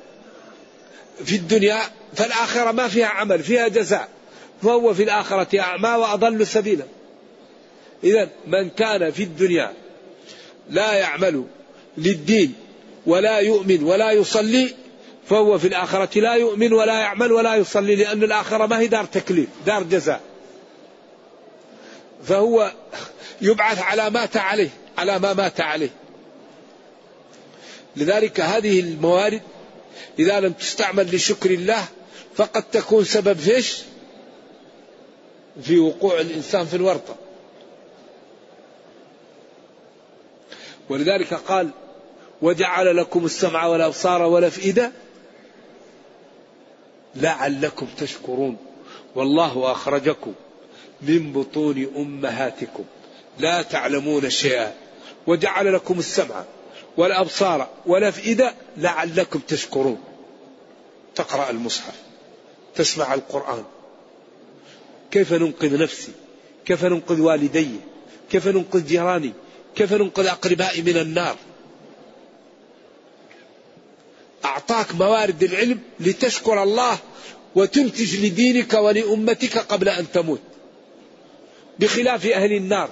في 1.25 1.36
الدنيا 1.36 1.82
فالآخرة 2.15 2.71
ما 2.71 2.88
فيها 2.88 3.08
عمل 3.08 3.43
فيها 3.43 3.67
جزاء. 3.67 4.10
فهو 4.63 4.93
في 4.93 5.04
الآخرة 5.04 5.60
أعمى 5.60 5.89
وأضل 5.89 6.47
سبيلا. 6.47 6.86
إذا 8.04 8.30
من 8.47 8.69
كان 8.69 9.12
في 9.12 9.23
الدنيا 9.23 9.73
لا 10.69 10.93
يعمل 10.93 11.45
للدين 11.97 12.54
ولا 13.06 13.39
يؤمن 13.39 13.84
ولا 13.84 14.12
يصلي 14.12 14.73
فهو 15.30 15.58
في 15.58 15.67
الآخرة 15.67 16.19
لا 16.19 16.34
يؤمن 16.34 16.73
ولا 16.73 16.99
يعمل 16.99 17.32
ولا 17.32 17.56
يصلي 17.56 17.95
لأن 17.95 18.23
الآخرة 18.23 18.65
ما 18.65 18.80
هي 18.80 18.88
دار 18.88 19.06
تكليف 19.06 19.49
دار 19.65 19.84
جزاء. 19.84 20.21
فهو 22.23 22.71
يبعث 23.41 23.80
على 23.80 24.10
مات 24.10 24.38
عليه 24.38 24.69
على 24.97 25.19
ما 25.19 25.34
مات 25.34 25.62
عليه. 25.62 25.89
لذلك 27.95 28.39
هذه 28.39 28.80
الموارد 28.80 29.41
إذا 30.20 30.40
لم 30.40 30.54
تستعمل 30.54 31.16
لشكر 31.16 31.52
الله 31.52 31.86
فقد 32.36 32.64
تكون 32.64 33.04
سبب 33.04 33.38
فيش 33.38 33.78
في 35.62 35.80
وقوع 35.80 36.22
الإنسان 36.22 36.66
في 36.66 36.76
الورطة. 36.76 37.16
ولذلك 40.90 41.34
قال 41.34 41.70
وجعل 42.42 42.98
لكم 42.98 43.26
السمع 43.26 43.66
والأبصار 43.66 44.22
والأفئدة 44.22 44.92
لعلكم 47.16 47.88
تشكرون. 47.98 48.58
والله 49.16 49.72
أخرجكم 49.72 50.34
من 51.02 51.34
بطون 51.34 51.88
أمهاتكم. 51.96 52.84
لا 53.40 53.62
تعلمون 53.62 54.30
شيئا. 54.30 54.74
وجعل 55.28 55.74
لكم 55.74 56.00
السمع 56.00 56.44
والأبصار 56.98 57.70
والأفئدة 57.86 58.54
لعلكم 58.78 59.40
تشكرون. 59.40 60.04
تقرأ 61.16 61.50
المصحف 61.50 61.94
تسمع 62.76 63.14
القرآن. 63.14 63.64
كيف 65.12 65.34
ننقذ 65.34 65.82
نفسي؟ 65.82 66.12
كيف 66.66 66.86
ننقذ 66.86 67.22
والدي؟ 67.22 67.68
كيف 68.32 68.48
ننقذ 68.48 68.86
جيراني؟ 68.86 69.34
كيف 69.76 69.94
ننقذ 69.94 70.28
أقربائي 70.28 70.82
من 70.82 70.98
النار؟ 70.98 71.36
أعطاك 74.46 74.96
موارد 74.96 75.44
العلم 75.44 75.80
لتشكر 76.00 76.64
الله 76.64 76.98
وتنتج 77.56 78.26
لدينك 78.26 78.74
ولأمتك 78.74 79.58
قبل 79.58 79.90
أن 79.90 80.12
تموت. 80.12 80.42
بخلاف 81.80 82.26
أهل 82.26 82.54
النار 82.54 82.90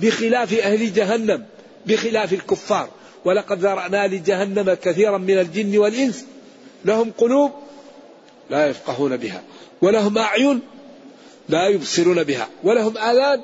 بخلاف 0.00 0.52
أهل 0.52 0.94
جهنم 0.94 1.46
بخلاف 1.86 2.32
الكفار. 2.32 2.88
ولقد 3.24 3.58
ذرأنا 3.58 4.06
لجهنم 4.06 4.74
كثيرا 4.74 5.18
من 5.18 5.38
الجن 5.38 5.78
والإنس. 5.78 6.24
لهم 6.84 7.12
قلوب 7.18 7.52
لا 8.50 8.66
يفقهون 8.66 9.16
بها. 9.16 9.42
ولهم 9.82 10.18
أعين 10.18 10.60
لا 11.48 11.68
يبصرون 11.68 12.24
بها. 12.24 12.48
ولهم 12.64 12.98
آذان 12.98 13.42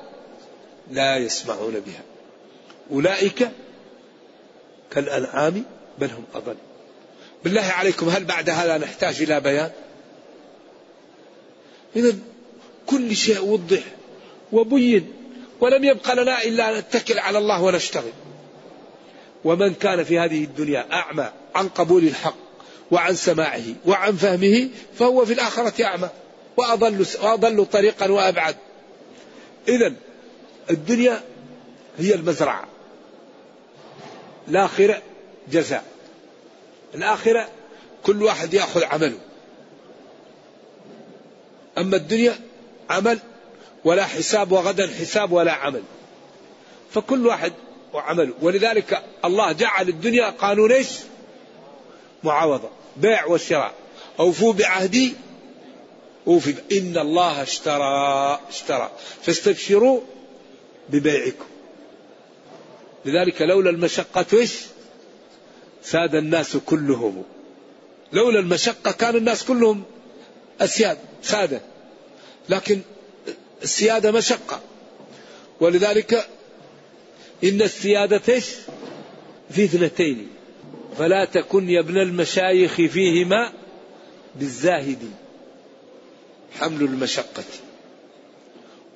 لا 0.91 1.17
يسمعون 1.17 1.73
بها. 1.73 2.03
أولئك 2.91 3.51
كالأنعام 4.91 5.65
بل 5.99 6.11
هم 6.11 6.25
أضل. 6.35 6.57
بالله 7.45 7.63
عليكم 7.63 8.09
هل 8.09 8.25
بعد 8.25 8.51
هذا 8.51 8.79
نحتاج 8.79 9.23
إلى 9.23 9.41
بيان؟ 9.41 9.71
إذا 11.97 12.17
كل 12.87 13.17
شيء 13.17 13.45
وضح 13.45 13.83
وبين 14.53 15.13
ولم 15.61 15.85
يبق 15.85 16.13
لنا 16.13 16.43
إلا 16.43 16.71
أن 16.71 16.79
نتكل 16.79 17.19
على 17.19 17.39
الله 17.39 17.63
ونشتغل. 17.63 18.13
ومن 19.45 19.75
كان 19.75 20.05
في 20.05 20.19
هذه 20.19 20.45
الدنيا 20.45 20.87
أعمى 20.93 21.31
عن 21.55 21.69
قبول 21.69 22.05
الحق 22.05 22.35
وعن 22.91 23.15
سماعه 23.15 23.65
وعن 23.87 24.17
فهمه 24.17 24.69
فهو 24.99 25.25
في 25.25 25.33
الآخرة 25.33 25.85
أعمى 25.85 26.09
وأضل, 26.57 27.07
وأضل 27.23 27.67
طريقا 27.67 28.11
وأبعد. 28.11 28.57
إذا 29.69 29.93
الدنيا 30.71 31.21
هي 31.99 32.15
المزرعة. 32.15 32.65
الآخرة 34.49 35.03
جزاء. 35.53 35.85
الآخرة 36.95 37.49
كل 38.03 38.23
واحد 38.23 38.55
يأخذ 38.55 38.85
عمله. 38.85 39.19
أما 41.79 41.97
الدنيا 41.97 42.35
عمل 42.91 43.19
ولا 43.85 44.05
حساب 44.05 44.53
وغدا 44.53 44.87
حساب 44.87 45.33
ولا 45.33 45.53
عمل. 45.53 45.83
فكل 46.91 47.27
واحد 47.27 47.53
وعمله 47.95 48.35
ولذلك 48.43 49.03
الله 49.25 49.53
جعل 49.53 49.89
الدنيا 49.89 50.31
قانون 50.31 50.73
إيش؟ 50.73 50.89
معاوضة. 52.25 52.71
بيع 52.97 53.27
وشراء. 53.27 53.75
أوفوا 54.21 54.53
بعهدي 54.53 55.15
أوفي. 56.27 56.55
إن 56.73 56.99
الله 56.99 57.43
اشترى 57.43 58.41
اشترى. 58.49 58.91
فاستبشروا 59.23 60.01
ببيعكم. 60.89 61.45
لذلك 63.05 63.43
لولا 63.43 63.71
المشقة 63.71 64.27
إيش؟ 64.33 64.55
ساد 65.83 66.15
الناس 66.15 66.57
كلهم. 66.57 67.23
لولا 68.13 68.41
المشقة 68.41 68.93
كان 68.93 69.17
الناس 69.17 69.45
كلهم 69.45 69.85
أسياد 70.61 70.99
سادة. 71.23 71.61
لكن 72.49 72.81
السيادة 73.63 74.13
مشقة. 74.13 74.61
ولذلك 75.61 76.29
إن 77.45 77.63
السيادة؟ 77.63 78.41
في 79.51 79.65
اثنتين. 79.65 80.29
فلا 80.99 81.25
تكن 81.25 81.71
يا 81.71 81.81
ابن 81.81 81.99
المشايخ 81.99 82.75
فيهما 82.75 83.53
بالزاهد. 84.35 85.11
حمل 86.59 86.83
المشقة 86.83 87.45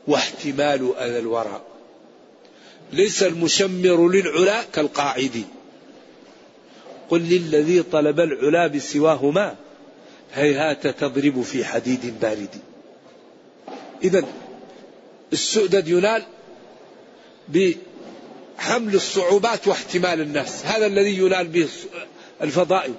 واحتمال 0.06 0.94
أذى 0.98 1.18
الورى. 1.18 1.62
ليس 2.92 3.22
المشمر 3.22 4.08
للعلا 4.08 4.62
كالقاعد. 4.62 5.44
قل 7.10 7.20
للذي 7.20 7.82
طلب 7.82 8.20
العلا 8.20 8.66
بسواهما 8.66 9.56
هيهات 10.34 10.86
تضرب 10.86 11.42
في 11.42 11.64
حديد 11.64 12.20
بارد. 12.20 12.54
إذا 14.04 14.24
السؤدد 15.32 15.88
ينال 15.88 16.22
بحمل 18.58 18.94
الصعوبات 18.94 19.68
واحتمال 19.68 20.20
الناس 20.20 20.66
هذا 20.66 20.86
الذي 20.86 21.18
ينال 21.18 21.46
به 21.48 21.68
الفضائل. 22.42 22.94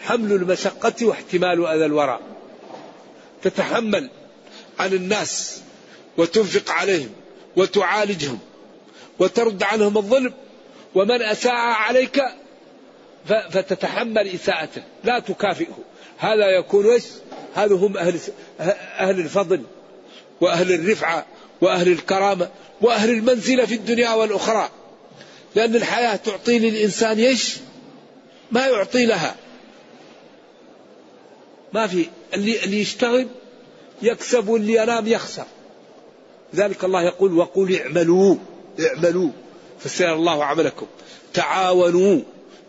حمل 0.00 0.32
المشقة 0.32 1.06
واحتمال 1.06 1.66
أذى 1.66 1.84
الورى. 1.84 2.20
تتحمل 3.42 4.10
عن 4.78 4.92
الناس 4.92 5.60
وتنفق 6.16 6.70
عليهم 6.70 7.10
وتعالجهم 7.56 8.38
وترد 9.18 9.62
عنهم 9.62 9.98
الظلم. 9.98 10.32
ومن 10.94 11.22
أساء 11.22 11.54
عليك 11.54 12.22
فتتحمل 13.26 14.28
إساءته. 14.28 14.82
لا 15.04 15.18
تكافئه. 15.18 15.78
هذا 16.18 16.46
يكون 16.46 16.86
إيش؟ 16.86 17.04
هذا 17.54 17.74
هم 17.74 17.96
أهل 17.96 18.18
أهل 18.98 19.20
الفضل 19.20 19.62
وأهل 20.40 20.72
الرفعة 20.72 21.26
وأهل 21.62 21.88
الكرامة 21.88 22.48
وأهل 22.80 23.10
المنزلة 23.10 23.66
في 23.66 23.74
الدنيا 23.74 24.10
والأخرى. 24.10 24.70
لأن 25.54 25.76
الحياة 25.76 26.16
تعطي 26.16 26.58
للإنسان 26.58 27.18
إيش؟ 27.18 27.56
ما 28.50 28.66
يعطي 28.66 29.06
لها. 29.06 29.36
ما 31.72 31.86
في. 31.86 32.06
اللي, 32.34 32.64
اللي 32.64 32.80
يشتغل 32.80 33.28
يكسب 34.02 34.48
واللي 34.48 34.82
ينام 34.82 35.06
يخسر. 35.06 35.44
ذلك 36.54 36.84
الله 36.84 37.02
يقول 37.02 37.38
وقل 37.38 37.76
اعملوا 37.76 38.36
اعملوا. 38.80 39.30
فسيرى 39.80 40.12
الله 40.12 40.44
عملكم. 40.44 40.86
تعاونوا 41.34 42.20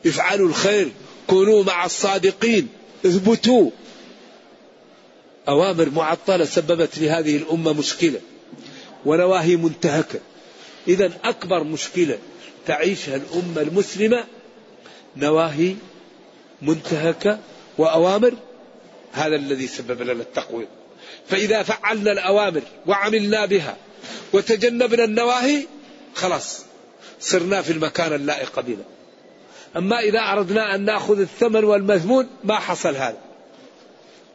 افعلوا 0.06 0.48
الخير 0.50 0.92
كونوا 1.28 1.64
مع 1.64 1.86
الصادقين 1.86 2.68
اثبتوا. 3.06 3.70
أوامر 5.48 5.90
معطلة 5.90 6.46
سببت 6.46 7.00
لهذه 7.00 7.38
الأمة 7.38 7.74
مشكلة. 7.74 8.20
ونواهي 9.06 9.56
منتهكة. 9.56 10.20
إذا 10.88 11.12
أكبر 11.24 11.64
مشكلة 11.64 12.18
تعيشها 12.68 13.16
الأمة 13.16 13.62
المسلمة 13.62 14.24
نواهي 15.18 15.76
منتهكة 16.62 17.40
وأوامر 17.78 18.34
هذا 19.14 19.36
الذي 19.36 19.68
سبب 19.68 20.02
لنا 20.02 20.22
التقويم. 20.22 20.68
فإذا 21.28 21.64
فعلنا 21.64 22.12
الأوامر 22.12 22.62
وعملنا 22.88 23.46
بها 23.46 23.78
وتجنبنا 24.34 25.04
النواهي 25.04 25.68
خلاص 26.16 26.66
صرنا 27.20 27.62
في 27.62 27.72
المكان 27.72 28.14
اللائق 28.14 28.60
بنا. 28.60 28.84
أما 29.78 30.00
إذا 30.00 30.20
أردنا 30.20 30.76
أن 30.76 30.86
نأخذ 30.86 31.20
الثمن 31.20 31.64
والمذمون 31.64 32.28
ما 32.44 32.56
حصل 32.56 32.96
هذا. 32.96 33.33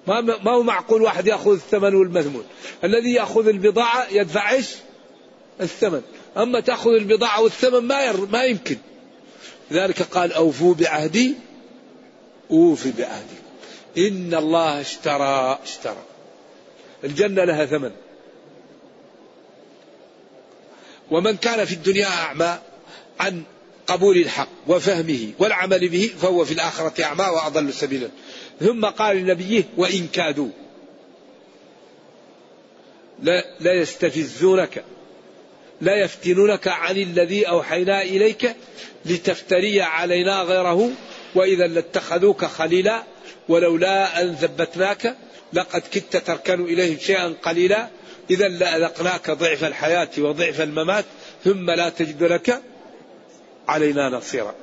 ما 0.09 0.21
ما 0.21 0.51
هو 0.51 0.63
معقول 0.63 1.03
واحد 1.03 1.27
يأخذ 1.27 1.53
الثمن 1.53 1.95
والمذمون؟ 1.95 2.45
الذي 2.85 3.13
يأخذ 3.13 3.49
البضاعة 3.49 4.07
يدفع 4.11 4.51
إيش؟ 4.51 4.75
الثمن. 5.61 6.03
أما 6.37 6.61
تأخذ 6.61 6.91
البضاعة 6.91 7.43
والثمن 7.43 7.79
ما 7.79 8.05
ير... 8.05 8.27
ما 8.27 8.45
يمكن. 8.45 8.77
لذلك 9.71 10.03
قال 10.03 10.33
أوفوا 10.33 10.75
بعهدي 10.75 11.35
أوفي 12.51 12.93
بعهدي. 12.99 13.39
إن 14.09 14.35
الله 14.35 14.81
اشترى 14.81 15.59
اشترى. 15.65 16.03
الجنة 17.05 17.45
لها 17.45 17.67
ثمن. 17.67 17.93
ومن 21.11 21.37
كان 21.37 21.65
في 21.65 21.73
الدنيا 21.75 22.07
أعمى 22.07 22.59
عن 23.21 23.43
قبول 23.89 24.17
الحق 24.17 24.49
وفهمه 24.67 25.33
والعمل 25.39 25.89
به 25.89 26.11
فهو 26.23 26.45
في 26.45 26.53
الآخرة 26.53 27.05
أعمى 27.05 27.25
وأضل 27.25 27.73
سبيلا. 27.73 28.09
ثم 28.61 28.85
قال 28.85 29.17
لنبيه 29.17 29.65
وإن 29.77 30.07
كادوا. 30.13 30.49
لا, 33.23 33.45
لا 33.61 33.73
يستفزونك 33.73 34.85
لا 35.81 36.05
يفتنونك 36.05 36.69
عن 36.69 36.97
الذي 36.97 37.49
أوحينا 37.49 38.03
إليك 38.03 38.57
لتفتري 39.07 39.83
علينا 39.83 40.43
غيره 40.43 40.91
وإذا 41.35 41.67
لاتخذوك 41.67 42.45
خليلا 42.45 43.03
ولولا 43.49 44.23
أن 44.23 44.35
ثبتناك 44.35 45.17
لقد 45.53 45.83
كدت 45.93 46.17
تركن 46.17 46.65
إليهم 46.65 46.99
شيئا 46.99 47.35
قليلا. 47.43 47.89
إذا 48.31 48.49
لأذقناك 48.49 49.31
ضعف 49.31 49.65
الحياة 49.65 50.09
وضعف 50.19 50.61
الممات 50.61 51.05
ثم 51.45 51.71
لا 51.71 51.89
تجد 51.89 52.23
لك 52.23 52.63
علينا 53.69 54.09
نصيرا. 54.09 54.55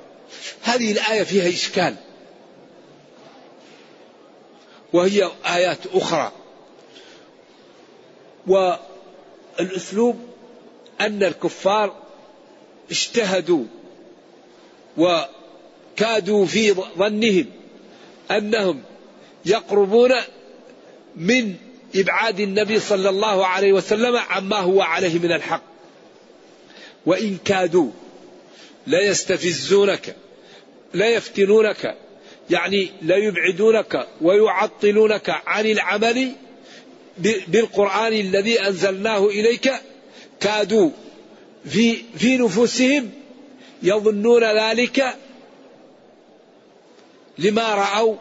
هذه 0.63 0.91
الآية 0.91 1.23
فيها 1.23 1.49
إشكال. 1.49 1.95
وهي 4.93 5.31
آيات 5.45 5.77
أخرى. 5.93 6.31
والأسلوب 8.47 10.19
أن 11.01 11.23
الكفار 11.23 11.95
اجتهدوا 12.91 13.63
وكادوا 14.97 16.45
في 16.45 16.71
ظنهم 16.73 17.45
أنهم 18.31 18.83
يقربون 19.45 20.11
من 21.15 21.55
إبعاد 21.95 22.39
النبي 22.39 22.79
صلى 22.79 23.09
الله 23.09 23.45
عليه 23.47 23.73
وسلم 23.73 24.15
عما 24.15 24.57
هو 24.57 24.81
عليه 24.81 25.19
من 25.19 25.31
الحق. 25.31 25.63
وإن 27.05 27.37
كادوا 27.45 27.91
لا 28.87 29.01
يستفزونك 29.01 30.15
لا 30.93 31.09
يفتنونك 31.09 31.95
يعني 32.49 32.89
لا 33.01 33.15
يبعدونك 33.15 34.07
ويعطلونك 34.21 35.29
عن 35.29 35.65
العمل 35.65 36.31
بالقرآن 37.47 38.13
الذي 38.13 38.61
أنزلناه 38.61 39.25
إليك. 39.25 39.71
كادوا 40.39 40.89
في 41.65 41.97
في 42.17 42.37
نفوسهم 42.37 43.11
يظنون 43.83 44.43
ذلك 44.43 45.15
لما 47.37 47.75
رأوا 47.75 48.15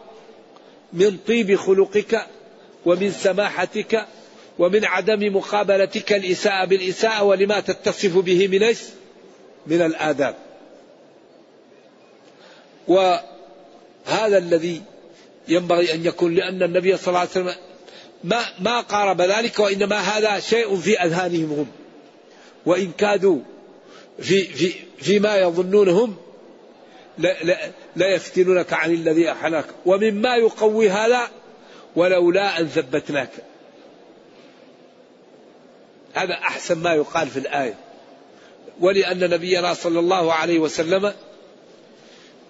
من 0.93 1.17
طيب 1.27 1.55
خلقك 1.55 2.27
ومن 2.85 3.11
سماحتك 3.11 4.05
ومن 4.59 4.85
عدم 4.85 5.35
مقابلتك 5.35 6.13
الإساءة 6.13 6.65
بالإساءة 6.65 7.23
ولما 7.23 7.59
تتصف 7.59 8.17
به 8.17 8.47
من 8.47 8.75
من 9.67 9.81
الآداب. 9.81 10.44
وهذا 12.87 14.37
الذي 14.37 14.81
ينبغي 15.47 15.93
أن 15.93 16.05
يكون 16.05 16.35
لأن 16.35 16.63
النبي 16.63 16.97
صلى 16.97 17.07
الله 17.07 17.19
عليه 17.19 17.29
وسلم 17.29 17.53
ما 18.23 18.45
ما 18.59 18.81
قارب 18.81 19.21
ذلك 19.21 19.59
وإنما 19.59 19.95
هذا 19.95 20.39
شيء 20.39 20.77
في 20.77 20.99
أذهانهم 20.99 21.51
هم. 21.51 21.67
وإن 22.65 22.91
كادوا 22.91 23.39
في 24.19 24.43
في 24.43 24.73
فيما 24.97 25.35
يظنونهم 25.35 26.15
لا, 27.17 27.43
لا, 27.43 27.57
لا 27.95 28.07
يفتنونك 28.07 28.73
عن 28.73 28.91
الذي 28.93 29.31
أحلاك 29.31 29.65
ومما 29.85 30.35
يقوي 30.35 30.89
هذا 30.89 31.27
ولولا 31.95 32.59
أن 32.59 32.67
ثبتناك. 32.67 33.29
هذا 36.13 36.33
أحسن 36.33 36.77
ما 36.77 36.93
يقال 36.93 37.27
في 37.27 37.39
الآية. 37.39 37.73
ولأن 38.79 39.29
نبينا 39.29 39.73
صلى 39.73 39.99
الله 39.99 40.33
عليه 40.33 40.59
وسلم 40.59 41.13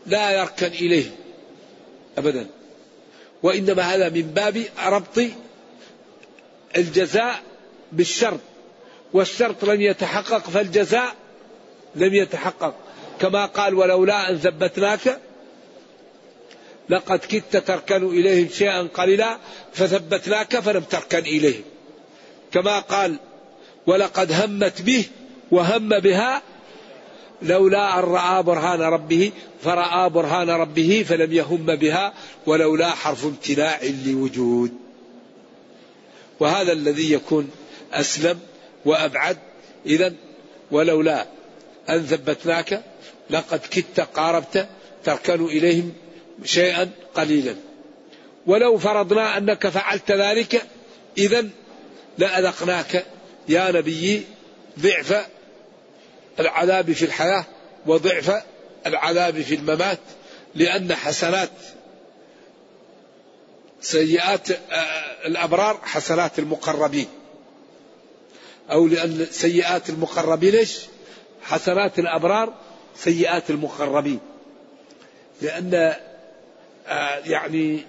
لا 0.06 0.32
يركن 0.32 0.68
إليه 0.68 1.12
أبدا. 2.18 2.48
وإنما 3.44 3.82
هذا 3.82 4.10
من 4.10 4.22
باب 4.22 4.64
ربط 4.86 5.22
الجزاء 6.78 7.42
بالشرط. 7.92 8.40
والشرط 9.14 9.66
لم 9.66 9.82
يتحقق 9.82 10.50
فالجزاء 10.50 11.16
لم 11.96 12.14
يتحقق. 12.14 12.76
كما 13.22 13.46
قال 13.46 13.74
ولولا 13.74 14.30
أن 14.30 14.38
ثبتناك 14.38 15.20
لقد 16.90 17.20
كدت 17.20 17.58
تركن 17.58 18.06
إليهم 18.06 18.50
شيئا 18.50 18.82
قليلا 18.82 19.38
فثبتناك 19.74 20.60
فلم 20.60 20.82
تركن 20.82 21.20
إليهم. 21.20 21.64
كما 22.52 22.80
قال 22.80 23.16
ولقد 23.88 24.32
همت 24.32 24.82
به 24.82 25.06
وهم 25.52 26.00
بها 26.00 26.42
لولا 27.42 28.00
أن 28.00 28.04
رأى 28.04 28.44
برهان 28.44 28.82
ربه 28.82 29.32
فرأى 29.66 30.10
برهان 30.10 30.50
ربه 30.50 31.06
فلم 31.10 31.34
يهم 31.34 31.66
بها 31.66 32.14
ولولا 32.46 32.90
حرف 32.90 33.26
امتناع 33.26 33.80
لوجود. 34.06 34.74
وهذا 36.40 36.72
الذي 36.72 37.14
يكون 37.14 37.50
أسلم 37.94 38.40
وأبعد. 38.86 39.38
إذا 39.86 40.14
ولولا 40.72 41.26
أن 41.90 42.06
ثبتناك 42.06 42.84
لقد 43.30 43.60
كدت 43.72 44.00
قاربت 44.00 44.68
تركن 45.04 45.46
إليهم 45.46 45.94
شيئا 46.44 46.90
قليلا. 47.16 47.56
ولو 48.48 48.78
فرضنا 48.78 49.38
أنك 49.38 49.68
فعلت 49.68 50.12
ذلك 50.12 50.62
إذا 51.18 51.46
لأذقناك 52.18 53.06
يا 53.50 53.72
نبي 53.72 54.24
ضعف 54.80 55.26
العذاب 56.40 56.92
في 56.92 57.06
الحياة 57.06 57.46
وضعف 57.86 58.32
العذاب 58.86 59.42
في 59.42 59.56
الممات 59.56 60.00
لأن 60.56 60.96
حسنات 60.96 61.50
سيئات 63.82 64.52
آه، 64.52 65.28
الأبرار 65.28 65.80
حسنات 65.84 66.40
المقربين. 66.40 67.08
أو 68.72 68.88
لأن 68.88 69.26
سيئات 69.26 69.90
المقربين 69.90 70.56
إيش؟ 70.56 70.80
حسنات 71.44 72.00
الأبرار 72.00 72.54
سيئات 72.96 73.50
المقربين. 73.50 74.20
لأن 75.42 75.96
آه، 76.88 77.18
يعني 77.26 77.86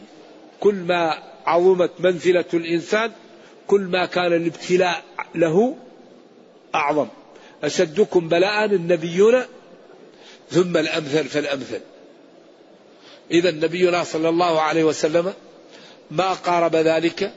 كل 0.61 0.75
ما 0.75 1.23
عظمت 1.47 1.91
منزلة 1.99 2.45
الإنسان 2.55 3.13
كل 3.67 3.81
ما 3.81 4.07
كان 4.07 4.33
الابتلاء 4.33 5.03
له 5.35 5.77
أعظم. 6.75 7.09
أشدكم 7.65 8.29
بلاء 8.29 8.65
النبيون 8.65 9.43
ثم 10.51 10.77
الأمثل 10.77 11.25
فالأمثل. 11.25 11.81
إذا 13.31 13.51
نبينا 13.51 14.05
صلى 14.05 14.29
الله 14.29 14.61
عليه 14.61 14.85
وسلم 14.85 15.33
ما 16.11 16.33
قارب 16.33 16.77
ذلك 16.77 17.33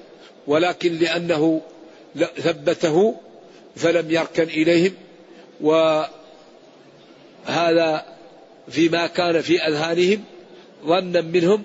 ولكن 0.47 0.93
لأنه 0.93 1.61
ثبته 2.37 3.15
فلم 3.75 4.11
يركن 4.11 4.43
إليهم 4.43 4.93
وهذا 5.61 6.09
فيما 8.69 9.07
كان 9.07 9.41
في 9.41 9.61
أذهانهم 9.61 10.23
ظنا 10.85 11.21
منهم 11.21 11.63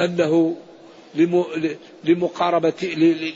أنه 0.00 0.56
لمقاربة 2.04 2.72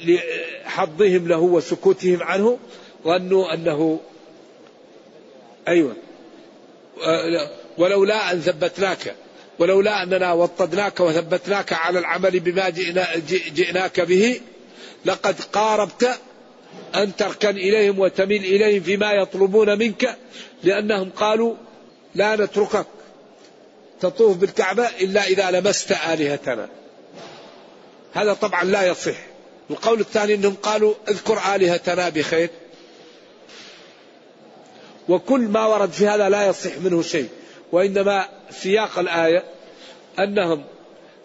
لحظهم 0.05 1.28
له 1.28 1.38
وسكوتهم 1.38 2.22
عنه 2.22 2.59
ظنوا 3.05 3.55
أنه 3.55 4.00
أيوة. 5.68 5.96
ولولا 7.78 8.33
أن 8.33 8.40
ثبتناك 8.40 9.14
ولولا 9.59 10.02
أننا 10.02 10.33
وطدناك 10.33 11.00
وثبتناك 11.00 11.72
على 11.72 11.98
العمل 11.98 12.40
بما 12.40 12.68
جئنا 12.68 13.07
جئناك 13.55 14.00
به 14.00 14.40
لقد 15.05 15.40
قاربت 15.52 16.18
أن 16.94 17.16
تركن 17.16 17.57
إليهم 17.57 17.98
وتميل 17.98 18.44
إليهم 18.44 18.83
فيما 18.83 19.12
يطلبون 19.12 19.78
منك 19.78 20.16
لأنهم 20.62 21.11
قالوا 21.11 21.55
لا 22.14 22.37
نتركك 22.37 22.87
تطوف 24.00 24.37
بالكعبة 24.37 24.88
إلا 25.00 25.24
إذا 25.24 25.50
لمست 25.50 25.92
آلهتنا. 25.92 26.68
هذا 28.12 28.33
طبعا 28.33 28.64
لا 28.64 28.87
يصح. 28.87 29.16
القول 29.70 30.00
الثاني 30.00 30.35
أنهم 30.35 30.55
قالوا 30.55 30.94
اذكر 31.09 31.38
آلهتنا 31.55 32.09
بخير. 32.09 32.50
وكل 35.09 35.41
ما 35.41 35.67
ورد 35.67 35.91
في 35.91 36.09
هذا 36.09 36.29
لا 36.29 36.47
يصح 36.47 36.71
منه 36.85 37.03
شيء. 37.03 37.29
وإنما 37.73 38.29
سياق 38.51 38.99
الآية 38.99 39.45
أنهم 40.19 40.65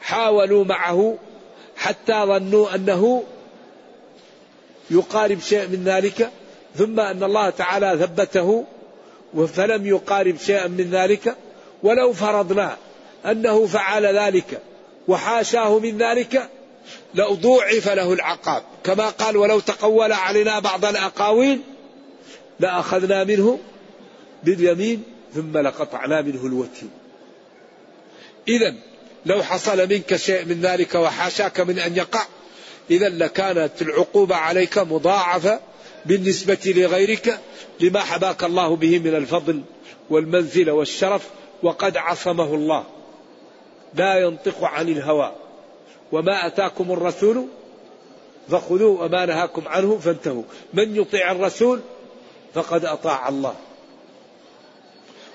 حاولوا 0.02 0.66
معه 0.66 1.18
حتى 1.76 2.13
ظنوا 2.13 2.76
أنه 2.76 3.24
يقارب 4.92 5.40
شيء 5.40 5.68
من 5.68 5.84
ذلك 5.84 6.32
ثم 6.76 7.00
أن 7.00 7.24
الله 7.24 7.50
تعالى 7.50 7.98
ثبته 8.00 8.66
فلم 9.48 9.86
يقارب 9.86 10.38
شيئا 10.38 10.68
من 10.68 10.90
ذلك. 10.92 11.36
ولو 11.84 12.13
فرضنا 12.13 12.78
أنه 13.26 13.66
فعل 13.66 14.06
ذلك 14.06 14.62
وحاشاه 15.08 15.80
من 15.80 15.98
ذلك 15.98 16.50
لأضوعف 17.13 17.90
له 17.90 18.13
العقاب. 18.13 18.63
كما 18.84 19.10
قال 19.10 19.38
ولو 19.38 19.60
تقول 19.60 20.12
علينا 20.12 20.60
بعض 20.60 20.86
الأقاويل 20.86 21.62
لأخذنا 22.60 23.24
منه 23.24 23.60
باليمين 24.43 25.04
ثم 25.34 25.58
لقطعنا 25.58 26.22
منه 26.22 26.46
الوتين 26.46 26.89
إذا 28.48 28.76
لو 29.26 29.43
حصل 29.43 29.89
منك 29.89 30.15
شيء 30.15 30.46
من 30.46 30.62
ذلك 30.62 30.96
وحاشاك 30.96 31.60
من 31.60 31.80
أن 31.80 31.96
يقع 31.96 32.26
إذا 32.91 33.10
لكانت 33.10 33.82
العقوبة 33.82 34.36
عليك 34.36 34.78
مضاعفة 34.78 35.60
بالنسبة 36.06 36.58
لغيرك 36.65 37.39
لما 37.80 38.00
حباك 38.00 38.43
الله 38.43 38.76
به 38.76 39.00
من 39.00 39.15
الفضل 39.15 39.62
والمنزلة 40.10 40.74
والشرف 40.74 41.28
وقد 41.63 41.98
عصمه 41.98 42.56
الله. 42.56 42.84
لا 43.93 44.20
ينطق 44.20 44.63
عن 44.63 44.89
الهوى. 44.89 45.36
وما 46.12 46.48
أتاكم 46.48 46.91
الرسول 46.91 47.46
فخذوه 48.50 49.02
وما 49.02 49.26
نهاكم 49.26 49.67
عنه 49.67 49.98
فانتهوا. 49.98 50.43
من 50.74 50.96
يطيع 50.96 51.32
الرسول 51.32 51.80
فقد 52.58 52.86
أطاع 52.86 53.30
الله 53.30 53.56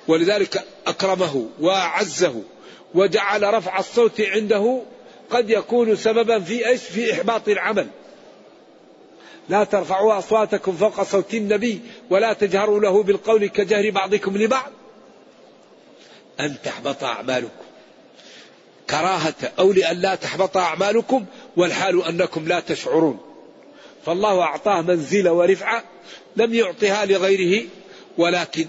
ولذلك 0.08 0.64
أكرمه 0.86 1.48
وأعزه 1.60 2.42
وجعل 2.94 3.54
رفع 3.54 3.78
الصوت 3.78 4.20
عنده 4.20 4.82
قد 5.30 5.50
يكون 5.50 5.96
سببا 5.96 6.40
في 6.40 6.68
إيش؟ 6.68 6.82
في 6.82 7.12
إحباط 7.12 7.48
العمل. 7.48 7.86
لا 9.48 9.64
ترفعوا 9.64 10.18
أصواتكم 10.18 10.76
فوق 10.76 11.02
صوت 11.02 11.34
النبي 11.34 11.80
ولا 12.10 12.32
تجهروا 12.32 12.80
له 12.80 13.02
بالقول 13.02 13.46
كجهر 13.46 13.90
بعضكم 13.90 14.36
لبعض. 14.36 14.70
أن 16.40 16.56
تحبط 16.64 17.04
أعمالكم. 17.04 17.64
كراهة 18.90 19.34
أو 19.58 19.72
لأن 19.72 19.96
لا 19.96 20.14
تحبط 20.14 20.56
أعمالكم 20.56 21.24
والحال 21.56 22.04
أنكم 22.04 22.48
لا 22.48 22.60
تشعرون. 22.60 23.31
فالله 24.06 24.40
أعطاه 24.40 24.80
منزله 24.80 25.32
ورفعة 25.32 25.84
لم 26.36 26.54
يعطها 26.54 27.06
لغيره 27.06 27.64
ولكن 28.18 28.66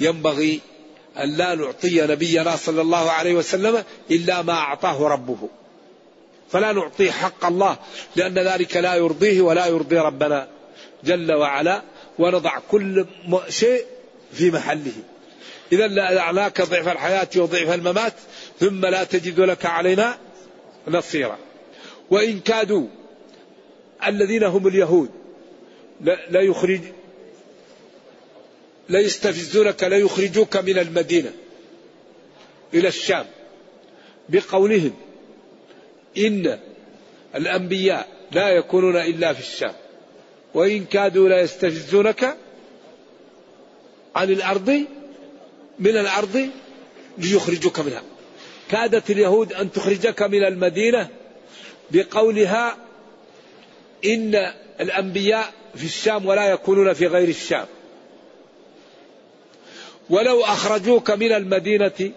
ينبغي 0.00 0.60
أن 1.18 1.36
لا 1.36 1.54
نعطي 1.54 2.00
نبينا 2.06 2.56
صلى 2.56 2.80
الله 2.80 3.10
عليه 3.10 3.34
وسلم 3.34 3.84
إلا 4.10 4.42
ما 4.42 4.52
أعطاه 4.52 5.08
ربه. 5.08 5.48
فلا 6.50 6.72
نعطيه 6.72 7.10
حق 7.10 7.46
الله 7.46 7.76
لأن 8.16 8.38
ذلك 8.38 8.76
لا 8.76 8.94
يرضيه 8.94 9.40
ولا 9.40 9.66
يرضي 9.66 9.98
ربنا 9.98 10.48
جل 11.04 11.32
وعلا 11.32 11.82
ونضع 12.18 12.58
كل 12.70 13.06
شيء 13.48 13.84
في 14.32 14.50
محله. 14.50 14.92
إذا 15.72 15.86
لأعناك 15.86 16.62
ضعف 16.62 16.88
الحياة 16.88 17.28
وضعف 17.36 17.74
الممات 17.74 18.14
ثم 18.60 18.86
لا 18.86 19.04
تجد 19.04 19.40
لك 19.40 19.66
علينا 19.66 20.18
نصيرا. 20.88 21.38
وإن 22.10 22.40
كادوا 22.40 22.86
الذين 24.08 24.42
هم 24.42 24.66
اليهود. 24.66 25.10
لا 26.30 26.40
يخرج 26.40 26.80
لا 28.88 29.00
يستفزونك 29.00 29.82
لا 29.82 29.96
يخرجوك 29.96 30.56
من 30.56 30.78
المدينة 30.78 31.32
إلى 32.74 32.88
الشام 32.88 33.26
بقولهم 34.28 34.94
إن 36.18 36.58
الأنبياء 37.34 38.08
لا 38.32 38.48
يكونون 38.48 38.96
إلا 38.96 39.32
في 39.32 39.40
الشام 39.40 39.72
وإن 40.54 40.84
كادوا 40.84 41.28
لا 41.28 41.40
يستفزونك 41.40 42.36
عن 44.16 44.30
الأرض 44.30 44.84
من 45.78 45.96
الأرض 45.96 46.48
ليخرجوك 47.18 47.80
منها. 47.80 48.02
كادت 48.70 49.10
اليهود 49.10 49.52
أن 49.52 49.72
تخرجك 49.72 50.22
من 50.22 50.44
المدينة 50.44 51.08
بقولها 51.90 52.76
إن 54.04 54.52
الأنبياء 54.80 55.52
في 55.74 55.84
الشام 55.84 56.26
ولا 56.26 56.44
يكونون 56.50 56.92
في 56.92 57.06
غير 57.06 57.28
الشام. 57.28 57.66
ولو 60.10 60.44
أخرجوك 60.44 61.10
من 61.10 61.32
المدينة 61.32 62.12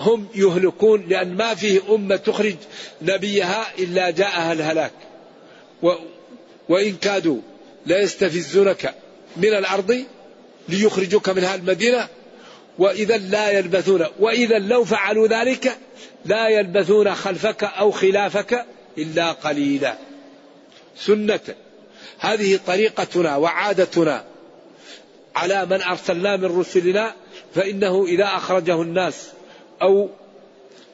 هم 0.00 0.28
يهلكون 0.34 1.06
لأن 1.08 1.34
ما 1.34 1.54
فيه 1.54 1.80
أمة 1.94 2.16
تخرج 2.16 2.56
نبيها 3.02 3.66
إلا 3.78 4.10
جاءها 4.10 4.52
الهلاك. 4.52 4.92
و 5.82 5.92
وإن 6.68 6.96
كادوا 6.96 7.40
لا 7.86 8.00
يستفزونك 8.00 8.94
من 9.36 9.54
الأرض 9.54 10.04
ليخرجوك 10.68 11.28
منها 11.28 11.54
المدينة. 11.54 12.08
وإذا 12.78 13.16
لا 13.16 13.50
يلبثون 13.50 14.06
وإذا 14.20 14.58
لو 14.58 14.84
فعلوا 14.84 15.28
ذلك 15.28 15.78
لا 16.24 16.48
يلبثون 16.48 17.14
خلفك 17.14 17.64
أو 17.64 17.90
خلافك 17.90 18.64
إلا 18.98 19.32
قليلا. 19.32 20.07
سنة. 21.00 21.40
هذه 22.18 22.60
طريقتنا 22.66 23.36
وعادتنا 23.36 24.24
على 25.36 25.66
من 25.66 25.82
أرسلنا 25.82 26.36
من 26.36 26.60
رسلنا 26.60 27.14
فإنه 27.54 28.04
إذا 28.04 28.24
أخرجه 28.24 28.82
الناس 28.82 29.28
أو 29.82 30.08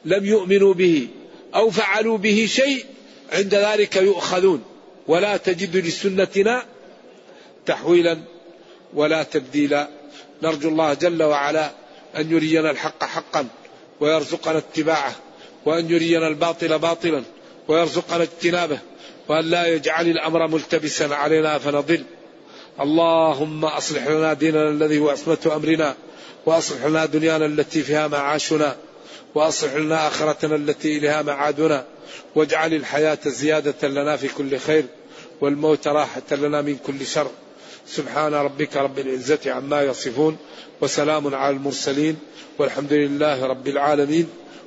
لم 0.05 0.25
يؤمنوا 0.25 0.73
به 0.73 1.07
أو 1.55 1.69
فعلوا 1.69 2.17
به 2.17 2.45
شيء 2.49 2.85
عند 3.31 3.55
ذلك 3.55 3.95
يؤخذون. 3.95 4.63
ولا 5.07 5.37
تجد 5.37 5.77
لسنتنا 5.77 6.65
تحويلا 7.65 8.17
ولا 8.93 9.23
تبديلا. 9.23 9.89
نرجو 10.43 10.69
الله 10.69 10.93
جل 10.93 11.23
وعلا 11.23 11.71
أن 12.17 12.31
يرينا 12.31 12.71
الحق 12.71 13.03
حقا 13.03 13.47
ويرزقنا 13.99 14.57
اتباعه 14.57 15.15
وأن 15.65 15.89
يرينا 15.89 16.27
الباطل 16.27 16.79
باطلا. 16.79 17.23
ويرزقنا 17.67 18.23
اجتنابه 18.23 18.79
وأن 19.27 19.45
لا 19.45 19.65
يجعل 19.67 20.07
الأمر 20.07 20.47
ملتبسا 20.47 21.03
علينا 21.03 21.57
فنضل. 21.57 22.03
اللهم 22.81 23.65
أصلح 23.65 24.07
لنا 24.07 24.33
ديننا 24.33 24.69
الذي 24.69 24.99
هو 24.99 25.09
عصمة 25.09 25.51
أمرنا 25.55 25.95
وأصلح 26.45 26.85
لنا 26.85 27.05
دنيانا 27.05 27.45
التي 27.45 27.83
فيها 27.83 28.07
معاشنا 28.07 28.75
وأصلح 29.35 29.73
لنا 29.73 30.07
آخرتنا 30.07 30.55
التي 30.55 30.97
إليها 30.97 31.21
معادنا 31.21 31.85
واجعل 32.35 32.73
الحياة 32.73 33.17
زيادة 33.25 33.87
لنا 33.87 34.17
في 34.17 34.27
كل 34.27 34.57
خير 34.57 34.85
والموت 35.41 35.87
راحة 35.87 36.21
لنا 36.31 36.61
من 36.61 36.77
كل 36.77 37.05
شر. 37.05 37.31
سبحان 37.87 38.33
ربك 38.33 38.77
رب 38.77 38.99
العزة 38.99 39.39
عما 39.45 39.81
يصفون 39.81 40.37
وسلام 40.81 41.35
على 41.35 41.55
المرسلين 41.55 42.17
والحمد 42.59 42.93
لله 42.93 43.45
رب 43.45 43.67
العالمين. 43.67 44.29